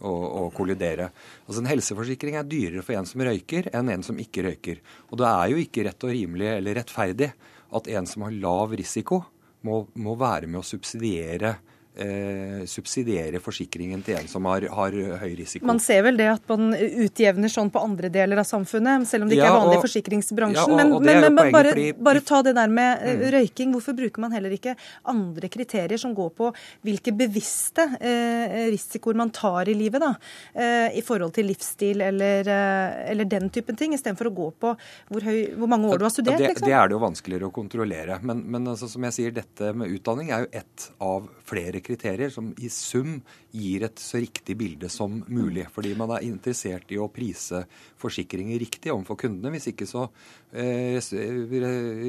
[0.05, 1.09] å kollidere.
[1.47, 4.85] Altså, En helseforsikring er dyrere for en som røyker, enn en som ikke røyker.
[5.09, 7.33] Og det er jo ikke rett og rimelig eller rettferdig
[7.75, 9.21] at en som har lav risiko,
[9.67, 11.57] må, må være med å subsidiere
[11.97, 15.65] eh, subsidiere forsikringen til en som har, har, høy risiko.
[15.67, 19.31] Man ser vel det at man utjevner sånn på andre deler av samfunnet, selv om
[19.31, 20.57] det ikke ja, er vanlig i forsikringsbransjen.
[20.57, 21.87] Ja, og, men, og men, men bare, fordi...
[22.09, 23.25] bare, ta det der med eh, mm.
[23.37, 23.73] røyking.
[23.75, 24.75] Hvorfor bruker man heller ikke
[25.11, 26.51] andre kriterier som går på
[26.87, 30.13] hvilke bevisste eh, risikoer man tar i livet, da,
[30.53, 34.75] eh, i forhold til livsstil eller, eh, eller den typen ting, istedenfor å gå på
[34.77, 36.41] hvor, høy, hvor, mange år du har studert?
[36.41, 36.69] Det, liksom?
[36.69, 38.21] det er det jo vanskeligere å kontrollere.
[38.27, 42.31] Men, men altså, som jeg sier, dette med utdanning er jo ett av flere kriterier
[42.33, 43.17] som i sum
[43.55, 45.67] gir et så riktig bilde som mulig.
[45.73, 47.63] Fordi man er interessert i å prise
[48.01, 49.53] forsikringer riktig overfor kundene.
[49.55, 50.07] Hvis ikke så
[50.53, 50.99] eh,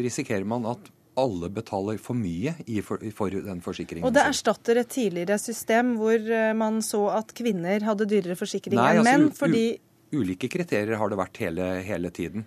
[0.04, 4.06] risikerer man at alle betaler for mye i for, for, den forsikringen.
[4.06, 8.78] Og det erstatter et tidligere system hvor eh, man så at kvinner hadde dyrere forsikring
[8.78, 9.66] enn altså, menn, fordi
[10.08, 12.46] Ulike kriterier har det vært hele, hele tiden.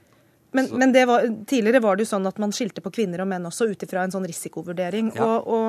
[0.51, 3.47] Men, men var, tidligere var det jo sånn at man skilte på kvinner og menn
[3.47, 5.13] også ut ifra en sånn risikovurdering.
[5.15, 5.27] Ja.
[5.27, 5.67] Og, og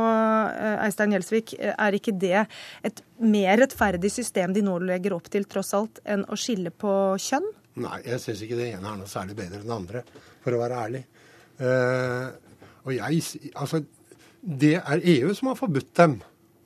[0.59, 2.45] eh, Eistein Gjelsvik, eh, er ikke det
[2.89, 6.95] et mer rettferdig system de nå legger opp til, tross alt, enn å skille på
[7.23, 7.47] kjønn?
[7.83, 10.03] Nei, jeg syns ikke det ene er noe særlig bedre enn det andre,
[10.43, 11.05] for å være ærlig.
[11.63, 12.27] Uh,
[12.83, 13.23] og jeg,
[13.55, 13.81] altså,
[14.43, 16.19] det er EU som har forbudt dem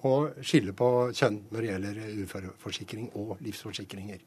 [0.06, 4.24] å skille på kjønn når det gjelder uføreforsikring og livsforsikringer.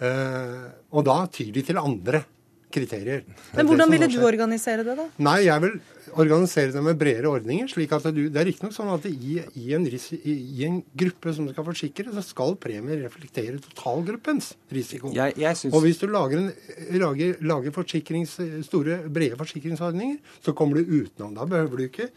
[0.00, 0.66] Uh,
[0.96, 2.24] og da tyr de til andre
[2.72, 3.22] kriterier.
[3.56, 5.06] Men hvordan ville du organisere det, da?
[5.24, 5.78] Nei, Jeg vil
[6.20, 7.68] organisere det med bredere ordninger.
[7.68, 11.48] slik at du, Det er riktignok sånn at i, i, en, i, en, gruppe som
[11.48, 15.12] skal forsikre, så skal premier reflektere totalgruppens risiko.
[15.14, 15.74] Jeg, jeg synes...
[15.74, 16.52] Og hvis du lager, en,
[16.98, 21.34] lager, lager store, brede forsikringsordninger, så kommer du utenom.
[21.34, 22.10] Da behøver du ikke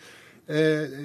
[0.48, 1.00] eh,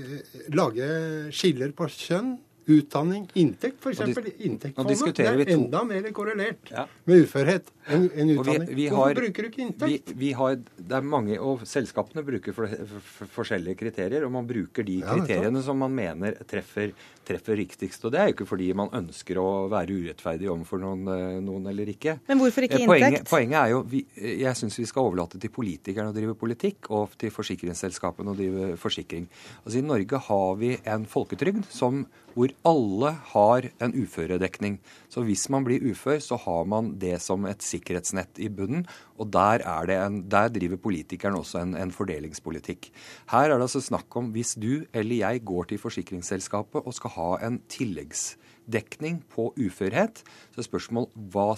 [0.55, 0.91] lage
[1.35, 2.37] skiller på kjønn,
[2.67, 4.01] utdanning, inntekt f.eks.
[4.43, 6.87] Inntektsfondet er enda mer korrelert ja.
[7.07, 8.67] med uførhet enn en utdanning.
[8.67, 10.11] Vi, vi Hvorfor har, bruker du ikke inntekt?
[10.11, 14.35] Vi, vi har, det er mange, og Selskapene bruker for, for, for, forskjellige kriterier, og
[14.35, 16.95] man bruker de kriteriene som man mener treffer,
[17.27, 18.05] treffer riktigst.
[18.05, 21.67] Og Det er jo ikke fordi man ønsker å være urettferdig overfor noen, eh, noen
[21.71, 22.19] eller ikke.
[22.29, 23.03] Men hvorfor ikke eh, inntekt?
[23.03, 26.91] Poenget, poenget er jo, vi, Jeg syns vi skal overlate til politikerne å drive politikk,
[26.91, 29.27] og til forsikringsselskapene å drive forsikring.
[29.65, 32.07] Altså I Norge har vi en folketrygd som
[32.37, 34.77] hvor alle har en uføredekning.
[35.09, 38.85] Så hvis man blir ufør, så har man det som et sikkerhetsnett i bunnen.
[39.17, 39.65] Og der,
[39.97, 42.91] en, der driver politikeren også en, en, fordelingspolitikk.
[43.33, 47.16] Her er det altså snakk om hvis du eller jeg går til forsikringsselskapet og skal
[47.17, 50.23] ha en tilleggsdekning på uførhet.
[50.55, 51.09] Så er spørsmål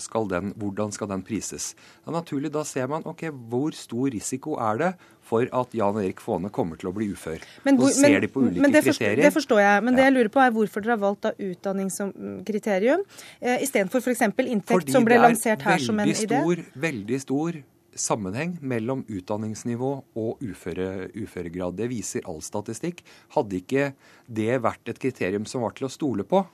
[0.03, 1.75] skal den, hvordan skal den prises.
[2.07, 4.93] Er naturlig, Da ser man ok, hvor stor risiko er det
[5.29, 7.43] for at Jan Erik Faane kommer til å bli ufør.
[7.65, 9.25] Men, hvor, ser men, de på ulike men det forstår, kriterier.
[9.29, 9.85] Det forstår jeg.
[9.85, 9.97] Men ja.
[9.99, 12.13] det jeg lurer på er hvorfor dere har valgt da utdanning som
[12.49, 13.05] kriterium,
[13.41, 14.25] eh, istedenfor f.eks.
[14.25, 16.23] inntekt, Fordi som ble lansert her som en idé?
[16.23, 17.61] Fordi det Stor, veldig stor
[18.01, 21.77] sammenheng mellom utdanningsnivå og uføre, uføregrad.
[21.79, 23.03] Det viser all statistikk.
[23.35, 23.91] Hadde ikke
[24.27, 26.45] det vært et kriterium som var til å stole på,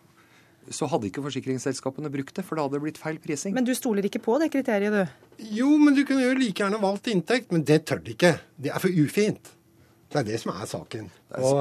[0.72, 3.53] så hadde ikke forsikringsselskapene brukt det, for da hadde det blitt feil prising.
[3.57, 5.45] Men du stoler ikke på det kriteriet, du?
[5.59, 7.53] Jo, men du kunne jo like gjerne valgt inntekt.
[7.53, 8.32] Men det tør de ikke.
[8.57, 9.53] Det er for ufint.
[10.14, 11.09] Det er det som er saken.
[11.40, 11.61] Og,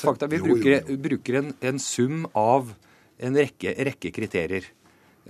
[0.00, 2.72] Fakta, vi bruker, bruker en, en, sum av
[3.20, 4.70] en rekke, rekke kriterier.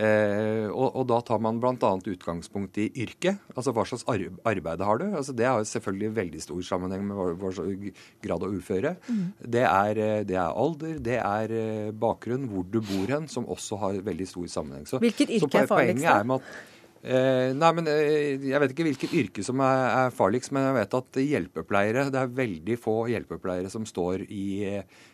[0.01, 1.91] Eh, og, og, da tar man bl.a.
[2.13, 3.43] utgangspunkt i yrket.
[3.53, 5.07] Altså hva slags arbeid har du?
[5.11, 8.95] Altså, det har selvfølgelig veldig stor sammenheng med hva, slags grad av uføre.
[9.11, 9.23] Mm.
[9.45, 13.49] Det, er, eh, det, er, alder, det er eh, bakgrunn, hvor du bor hen, som
[13.51, 14.89] også har veldig stor sammenheng.
[14.89, 16.11] Så, Hvilket yrke så er farligst?
[16.11, 16.69] Er med at,
[17.01, 20.75] Eh, nei, men eh, Jeg vet ikke hvilket yrke som er, er, farligst, men jeg
[20.77, 24.45] vet at hjelpepleiere Det er veldig få hjelpepleiere som står i,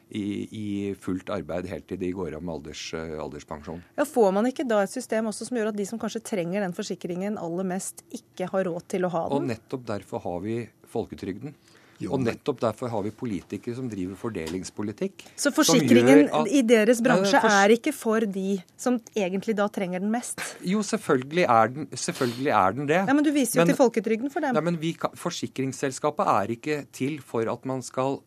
[0.09, 3.81] i, i fullt arbeid helt til de går av med alders, eh, alderspensjon.
[3.99, 6.63] Ja, Får man ikke da et system også som gjør at de som kanskje trenger
[6.63, 9.41] den forsikringen aller mest, ikke har råd til å ha den?
[9.41, 10.61] Og nettopp derfor har vi
[10.93, 11.57] folketrygden.
[11.97, 15.25] Jo, og nettopp derfor har vi politikere som driver fordelingspolitikk.
[15.41, 20.05] Så forsikringen at, i deres bransje for, er ikke for de som egentlig da trenger
[20.05, 20.43] den mest?
[20.61, 23.01] Jo, selvfølgelig er den, selvfølgelig er den det.
[23.01, 24.59] Ja, Men du viser jo men, til folketrygden for dem.
[24.59, 28.21] Nei, men vi, Forsikringsselskapet er ikke til for at man skal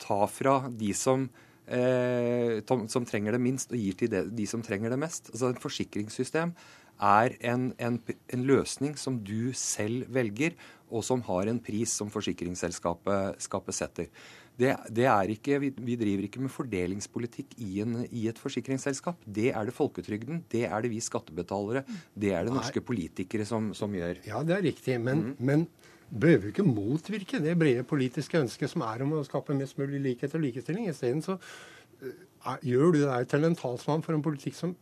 [0.00, 1.28] ta fra de som
[1.66, 5.30] eh, som trenger det minst, og gir til de, de som trenger det mest.
[5.32, 6.54] Altså Et forsikringssystem
[7.02, 7.98] er en, en,
[8.30, 10.54] en løsning som du selv velger
[10.94, 14.10] og som har en pris som forsikringsselskapet setter.
[14.54, 19.24] Det, det er ikke, vi, vi, driver ikke med fordelingspolitikk i, en, i, et forsikringsselskap.
[19.26, 21.82] Det er det folketrygden, det er det vi skattebetalere,
[22.14, 24.22] det er det norske politikere som, som gjør.
[24.28, 25.00] Ja, det er riktig.
[25.02, 25.34] Men, mm.
[25.42, 25.66] men
[26.14, 30.02] bør jo ikke motvirke det brede politiske ønsket som er om å skape mest mulig
[30.04, 30.88] likhet og likestilling?
[30.90, 34.76] Isteden så uh, gjør du deg til en talsmann for en politikk som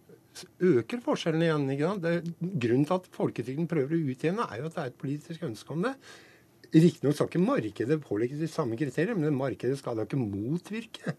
[0.64, 1.70] øker forskjellene igjen.
[1.74, 2.04] ikke sant?
[2.04, 5.48] Det, grunnen til at folketrygden prøver å utjevne, er jo at det er et politisk
[5.48, 5.96] ønske om det.
[6.72, 11.16] Riktignok skal ikke markedet pålegge de samme kriterier, men markedet skal da ikke motvirke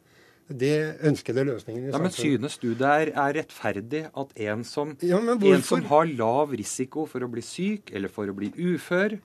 [0.49, 1.85] det ønskede løsningen.
[1.85, 5.85] i ja, Men synes du det er, er rettferdig at en som, ja, en som
[5.87, 9.19] har lav risiko for å bli syk eller for å bli ufør,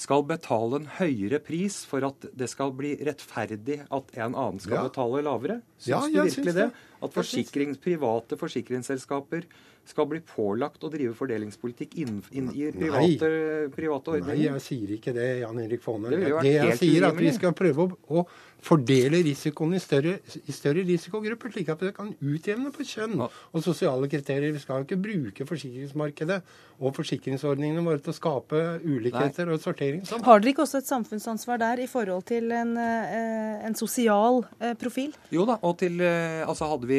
[0.00, 4.80] skal betale en høyere pris for at det skal bli rettferdig at en annen skal
[4.80, 4.86] ja.
[4.88, 5.60] betale lavere?
[5.78, 6.68] Syns ja, du virkelig det?
[7.04, 9.46] At forsikrings, private forsikringsselskaper
[9.84, 13.28] skal bli pålagt å drive fordelingspolitikk inn, inn i private,
[13.74, 14.32] private, ordninger?
[14.32, 16.08] Nei, jeg sier ikke det, Jan Erik Faane.
[16.14, 18.24] Det, det, jeg sier, er at vi skal prøve å, å
[18.64, 23.58] fordele risikoen i større, i større, risikogrupper, slik at det kan utjevne på kjønn og
[23.64, 24.54] sosiale kriterier.
[24.56, 26.40] Vi skal jo ikke bruke forsikringsmarkedet
[26.80, 29.58] og forsikringsordningene våre til å skape ulikheter Nei.
[29.58, 30.00] og sortering.
[30.08, 30.24] Sånn.
[30.24, 34.72] Har dere ikke også et samfunnsansvar der i forhold til en, eh, en sosial eh,
[34.80, 35.12] profil?
[35.34, 36.93] Jo da, og til, eh, altså hadde vi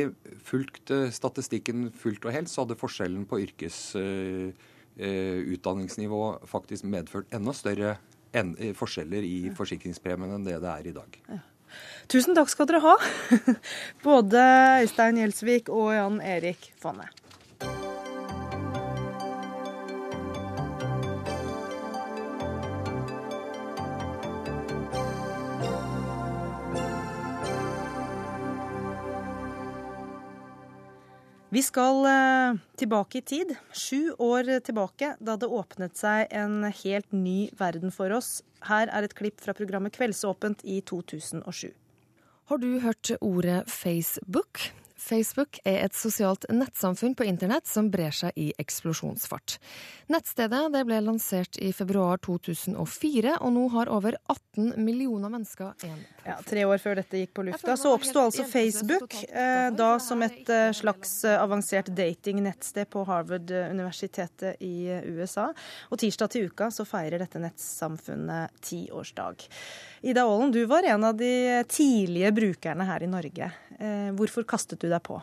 [0.46, 7.92] fulgt statistikken fullt og helt, så hadde forskjellen på yrkesutdanningsnivå faktisk medført enda større
[8.76, 11.12] forskjeller i forsikringspremien enn det det er i dag.
[11.32, 11.40] Ja.
[12.12, 12.96] Tusen takk skal dere ha,
[14.06, 14.42] både
[14.84, 17.08] Øystein Gjelsvik og Jan Erik Fanne.
[31.56, 37.14] Vi skal eh, tilbake i tid, sju år tilbake, da det åpnet seg en helt
[37.16, 38.42] ny verden for oss.
[38.68, 41.70] Her er et klipp fra programmet Kveldsåpent i 2007.
[42.52, 44.66] Har du hørt ordet Facebook?
[45.00, 49.56] Facebook er et sosialt nettsamfunn på internett som brer seg i eksplosjonsfart.
[50.12, 56.36] Nettstedet ble lansert i februar 2004, og nå har over 18 millioner mennesker en ja,
[56.46, 60.50] Tre år før dette gikk på lufta, så oppsto altså Facebook, eh, da som et
[60.50, 65.52] eh, slags avansert avansert datingnettsted på Harvard-universitetet i USA.
[65.90, 69.46] Og tirsdag til uka så feirer dette nettsamfunnet tiårsdag.
[70.06, 73.52] Ida Aalen, du var en av de tidlige brukerne her i Norge.
[74.18, 75.22] Hvorfor kastet du deg på?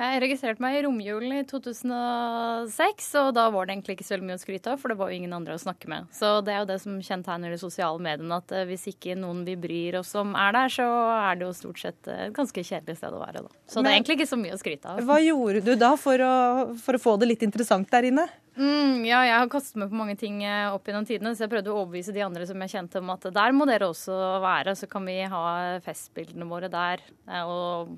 [0.00, 4.38] Jeg registrerte meg i romjulen i 2006, og da var det egentlig ikke så mye
[4.38, 6.08] å skryte av, for det var jo ingen andre å snakke med.
[6.16, 9.44] Så det er jo det som kjennetegner de sosiale mediene, at eh, hvis ikke noen
[9.44, 10.88] vi bryr oss om er der, så
[11.18, 13.52] er det jo stort sett et ganske kjedelig sted å være, da.
[13.68, 15.04] Så Men, det er egentlig ikke så mye å skryte av.
[15.10, 16.34] Hva gjorde du da for å,
[16.80, 18.26] for å få det litt interessant der inne?
[18.52, 21.52] Mm, ja, jeg har kastet meg på mange ting eh, opp gjennom tidene, så jeg
[21.54, 24.74] prøvde å overbevise de andre som jeg kjente om at der må dere også være,
[24.76, 25.44] så kan vi ha
[25.84, 27.00] festbildene våre der
[27.30, 27.94] eh, og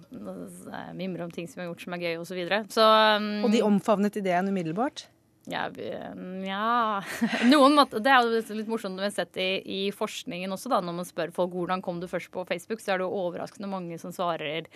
[0.94, 2.44] mimre om ting som vi har gjort som er gøy osv.
[2.70, 2.86] Så så,
[3.18, 5.09] um, og de omfavnet ideen umiddelbart?
[5.51, 5.66] Ja,
[6.47, 7.03] ja.
[7.53, 10.80] Noen måte, Det er jo litt morsomt vi har sett i, i, forskningen også, da,
[10.80, 13.68] når man spør folk hvordan kom du først på Facebook, så er det jo overraskende
[13.68, 14.70] mange som svarer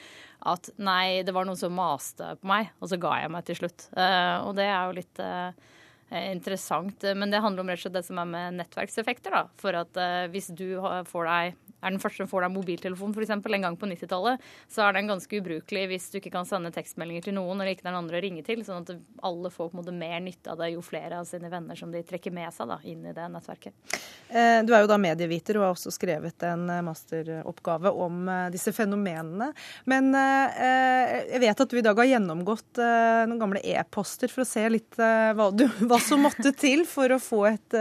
[0.45, 3.61] at nei, det var noen som maste på meg, og så ga jeg meg til
[3.63, 3.89] slutt.
[3.97, 5.73] Uh, og det er jo litt uh,
[6.21, 7.09] interessant.
[7.17, 9.35] Men det handler om rett og slett det som er med nettverkseffekter.
[9.35, 13.15] da, For at uh, hvis du får deg er den første som får deg mobiltelefon
[13.15, 13.35] f.eks.
[13.35, 17.29] en gang på 90-tallet, så er den ganske ubrukelig hvis du ikke kan sende tekstmeldinger
[17.29, 18.65] til noen eller ikke den andre å ringe til.
[18.67, 18.95] Sånn at
[19.27, 21.93] alle får på en måte mer nytte av det jo flere av sine venner som
[21.95, 23.99] de trekker med seg da, inn i det nettverket.
[24.29, 28.49] Eh, du er jo da medieviter og har også skrevet en eh, masteroppgave om eh,
[28.53, 29.51] disse fenomenene.
[29.89, 34.63] Men jeg vet at du i dag har gjennomgått noen gamle e-poster for å se
[34.71, 37.77] litt hva, du, hva som måtte til for å få, et,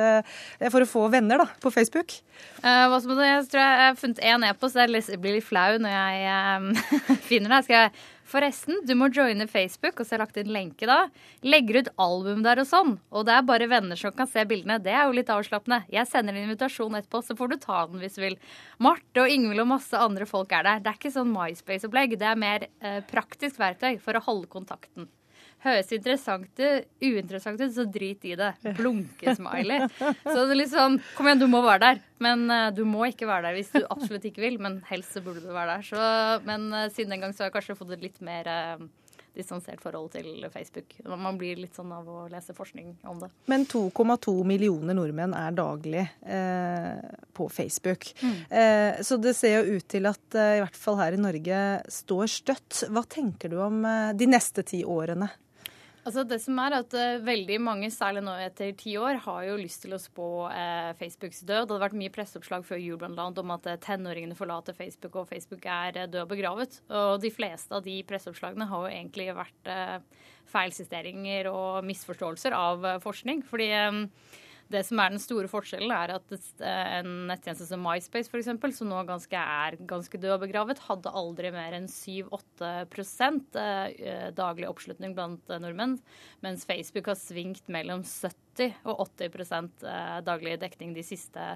[0.71, 2.15] for å få venner da, på Facebook.
[2.61, 4.77] hva som, måtte, jeg tror jeg jeg har funnet én e-post.
[4.77, 6.69] Jeg blir litt flau når jeg um,
[7.29, 7.65] finner det.
[7.73, 10.97] Jeg Forresten, du må joine Facebook, og så har jeg lagt inn lenke da.
[11.47, 12.97] Legger ut album der og sånn.
[13.15, 14.81] Og det er bare venner som kan se bildene.
[14.83, 15.85] Det er jo litt avslappende.
[15.93, 18.35] Jeg sender en invitasjon etterpå, så får du ta den hvis du vil.
[18.83, 20.83] Marte og Ingvild og masse andre folk er der.
[20.83, 22.17] Det er ikke sånn MySpace-opplegg.
[22.19, 25.07] Det er mer eh, praktisk verktøy for å holde kontakten.
[25.68, 28.51] Høres interessant ut, uinteressant ut, så drit i det.
[28.78, 29.88] Blunke-smiley.
[29.97, 32.05] Så det er sånn Kom igjen, du må være der.
[32.24, 34.61] Men uh, du må ikke være der hvis du absolutt ikke vil.
[34.63, 35.89] Men helst så burde du være der.
[35.89, 36.07] Så,
[36.47, 38.88] men uh, siden den gang så har jeg kanskje fått et litt mer uh,
[39.38, 40.97] distansert forhold til Facebook.
[41.05, 43.30] Man blir litt sånn av å lese forskning om det.
[43.51, 48.09] Men 2,2 millioner nordmenn er daglig eh, på Facebook.
[48.22, 48.38] Mm.
[48.49, 51.63] Eh, så det ser jo ut til at eh, i hvert fall her i Norge
[51.99, 52.84] står støtt.
[52.89, 55.30] Hva tenker du om eh, de neste ti årene?
[56.08, 59.58] Altså det som er at uh, Veldig mange, særlig nå etter ti år, har jo
[59.60, 61.66] lyst til å spå uh, Facebooks død.
[61.68, 65.68] Det hadde vært mye presseoppslag før jul om at uh, tenåringene forlater Facebook, og Facebook
[65.68, 66.80] er død og begravet.
[66.88, 69.72] Og de fleste av de presseoppslagene har jo egentlig vært
[70.47, 73.43] feilsisteringer og misforståelser av forskning.
[73.43, 74.05] fordi um,
[74.72, 76.34] det som er den store forskjellen, er at
[76.68, 81.51] en nettjeneste som MySpace, f.eks., som nå ganske er ganske død og begravet, hadde aldri
[81.55, 82.72] mer enn 7-8
[83.61, 85.97] eh, daglig oppslutning blant eh, nordmenn,
[86.43, 89.53] mens Facebook har svingt mellom 70 og 80
[89.88, 91.51] eh, daglig dekning de siste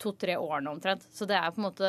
[0.00, 1.04] to-tre årene omtrent.
[1.12, 1.88] Så det er på en måte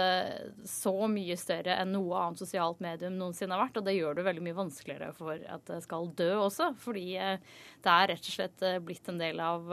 [0.67, 3.79] så mye større enn noe annet sosialt medium noensinne har vært.
[3.79, 7.93] Og det gjør det veldig mye vanskeligere for at det skal dø også, fordi det
[7.93, 9.71] er rett og slett blitt en del av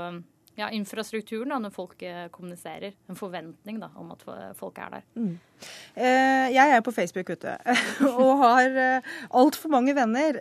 [0.59, 2.97] ja, infrastrukturen da, når folk eh, kommuniserer.
[3.09, 4.25] En forventning da, om at
[4.59, 5.07] folk er der.
[5.15, 5.37] Mm.
[5.99, 7.55] Eh, jeg er på Facebook ute
[8.23, 10.37] og har eh, altfor mange venner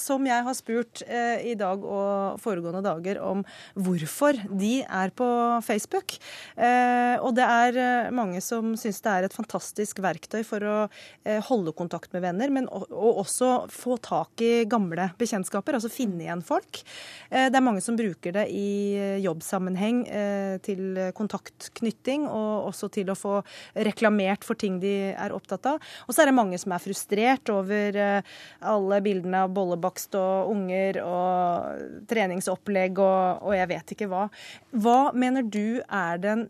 [0.00, 3.42] som jeg har spurt i dag og foregående dager om
[3.78, 5.26] hvorfor de er på
[5.64, 6.16] Facebook.
[6.56, 10.76] Og det er mange som syns det er et fantastisk verktøy for å
[11.48, 16.82] holde kontakt med venner, men også få tak i gamle bekjentskaper, altså finne igjen folk.
[17.30, 20.02] Det er mange som bruker det i jobbsammenheng
[20.66, 23.38] til kontaktknytting, og også til å få
[23.86, 25.80] reklamert for ting de er opptatt av.
[26.06, 28.34] Og så er det mange som er frustrert over eh,
[28.66, 34.26] alle bildene av bollebakst og unger og treningsopplegg og, og jeg vet ikke hva.
[34.76, 36.46] Hva mener du er den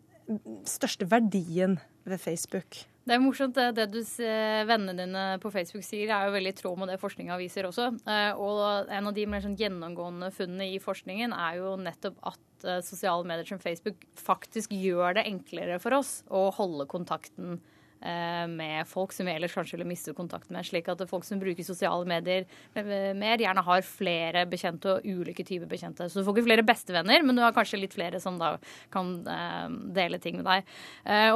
[0.67, 2.87] største verdien ved Facebook?
[3.07, 3.55] Det er morsomt.
[3.55, 4.01] Det, det du
[4.67, 7.93] vennene dine på Facebook sier, er jo veldig i tråd med det forskninga viser også.
[8.03, 12.67] Eh, og en av de mer sånn gjennomgående funnene i forskningen er jo nettopp at
[12.67, 17.76] eh, sosiale medier som Facebook faktisk gjør det enklere for oss å holde kontakten Eh,
[18.01, 20.67] med folk som vi ellers kanskje ville mistet kontakt med.
[20.67, 22.45] Slik at folk som bruker sosiale medier
[22.77, 26.09] eh, mer, gjerne har flere bekjente og ulike typer bekjente.
[26.11, 28.57] Så du får ikke flere bestevenner, men du har kanskje litt flere som da
[28.95, 29.67] kan eh,
[29.97, 30.77] dele ting med deg.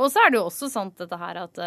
[0.01, 1.59] Og så er det jo også sant dette her at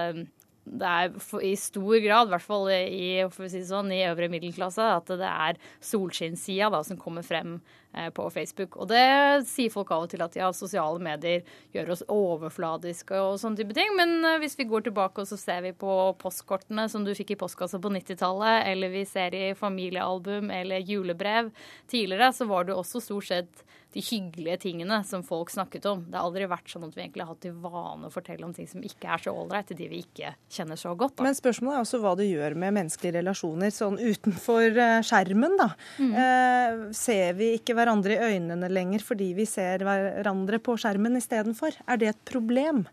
[0.64, 3.10] det er i stor grad, i hvert fall i,
[3.52, 7.82] si sånn, i øvre middelklasse, at det er solskinnssida som kommer frem Eh,
[8.16, 8.78] på Facebook.
[8.82, 9.04] Og det
[9.50, 11.44] sier folk av og til at ja, sosiale medier
[11.76, 13.94] gjør oss overfladiske og sånne type ting.
[14.00, 17.36] Men eh, hvis vi går tilbake og så ser vi på postkortene som du fikk
[17.36, 21.54] i postkassa på 90-tallet, eller vi ser i familiealbum eller julebrev
[21.91, 23.64] tidligere, så var det også stort sett
[23.94, 26.02] de hyggelige tingene som folk snakket om.
[26.10, 28.54] Det har aldri vært sånn at vi egentlig har hatt til vane å fortelle om
[28.56, 31.20] ting som ikke er så ålreit, til de vi ikke kjenner så godt.
[31.20, 31.28] Da.
[31.28, 35.70] Men spørsmålet er også hva det gjør med menneskelige relasjoner sånn utenfor eh, skjermen, da.
[36.02, 36.16] Mm.
[36.24, 41.19] Eh, ser vi ikke hverandre hverandre i øynene lenger fordi vi ser hverandre på skjermen
[41.19, 41.77] istedenfor.
[41.86, 42.88] Er det et problem?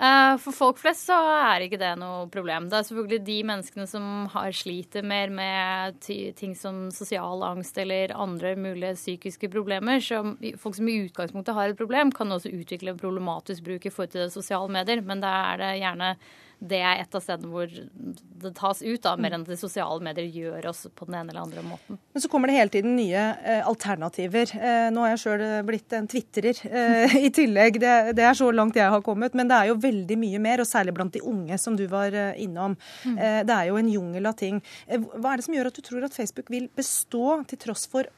[0.00, 2.70] Eh, for folk flest så er ikke det noe problem.
[2.70, 5.98] Det er selvfølgelig de menneskene som har sliter mer med
[6.38, 10.00] ting som sosial angst eller andre mulige psykiske problemer.
[10.00, 10.22] Så
[10.62, 14.14] folk som i utgangspunktet har et problem, kan også utvikle en problematisk bruk i forhold
[14.16, 16.14] til sosiale medier, men da er det gjerne
[16.60, 20.26] det er et av stedene hvor det tas ut, da, mer enn at sosiale medier
[20.28, 21.96] gjør oss på den ene eller andre måten.
[22.12, 24.52] Men så kommer det hele tiden nye eh, alternativer.
[24.56, 27.80] Eh, nå har jeg sjøl blitt en tvitrer eh, i tillegg.
[27.80, 29.36] Det, det, er så langt jeg har kommet.
[29.36, 32.16] Men det er jo veldig mye mer, og særlig blant de unge, som du var
[32.16, 32.76] eh, innom.
[33.08, 33.16] Mm.
[33.16, 34.60] Eh, det er jo en jungel av ting.
[34.86, 37.86] Eh, hva er det som gjør at du tror at Facebook vil bestå, til tross
[37.88, 38.08] for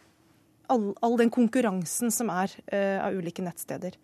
[0.73, 3.95] all, all den konkurransen som er av ulike nettsteder?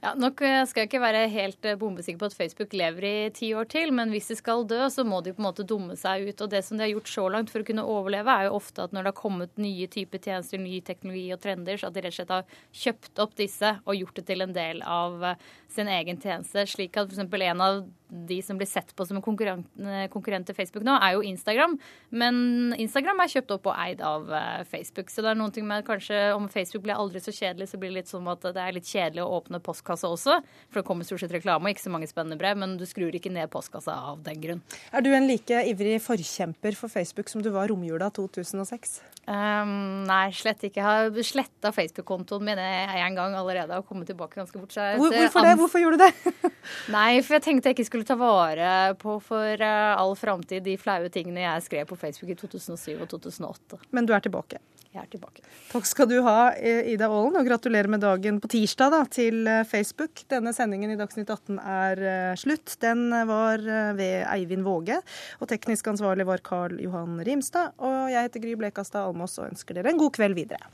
[0.00, 3.16] Ja, Nok eh, skal jeg ikke være helt eh, bombesikker på at Facebook lever i
[3.36, 5.92] ti år til, men hvis de skal dø, så må de på en måte dumme
[6.00, 6.40] seg ut.
[6.40, 8.86] Og det som de har gjort så langt for å kunne overleve, er jo ofte
[8.86, 12.04] at når det har kommet nye typer tjenester, ny teknologi og trender, så at de
[12.06, 15.48] rett og slett har kjøpt opp disse og gjort det til en del av eh,
[15.76, 16.64] sin egen tjeneste.
[16.64, 17.36] Slik at f.eks.
[17.50, 19.66] en av de som blir sett på som en konkurrent,
[20.12, 21.76] konkurrent, til Facebook nå, er jo Instagram.
[22.10, 25.12] Men Instagram er kjøpt opp og eid av eh, Facebook.
[25.12, 27.92] Så det er noen ting med kanskje om Facebook blir aldri så kjedelig, så blir
[27.92, 30.40] det litt som at det er litt kjedelig å åpne postkassa også.
[30.70, 33.14] For det kommer stort sett reklame og ikke så mange spennende brev, men du skrur
[33.16, 34.64] ikke ned postkassa av den grunn.
[34.92, 39.00] Er du en like ivrig forkjemper for Facebook som du var romjula 2006?
[39.30, 40.80] Um, nei, slett ikke.
[40.80, 44.74] Jeg har sletta Facebook-kontoen min en gang allerede og kommet tilbake ganske fort.
[44.74, 45.52] Hvor, hvorfor det?
[45.60, 46.50] Hvorfor gjorde du det?
[46.96, 50.62] nei, for jeg tenkte jeg ikke skulle skulle ta vare på for eh, all framtid
[50.62, 53.80] de flaue tingene jeg skrev på Facebook i 2007 og 2008.
[53.90, 54.60] Men du er tilbake?
[54.90, 55.44] Jeg er tilbake.
[55.70, 59.46] Takk skal du ha, eh, Ida Aalen, og gratulerer med dagen på tirsdag da, til
[59.46, 60.24] eh, Facebook.
[60.32, 62.74] Denne sendingen i Dagsnytt 18 er slutt.
[62.82, 63.62] Den var
[63.98, 64.98] ved Eivind Våge,
[65.38, 67.76] og teknisk ansvarlig var Carl Johan Rimstad.
[67.78, 70.72] Og jeg heter Gry Blekastad Almås og ønsker dere en god kveld videre.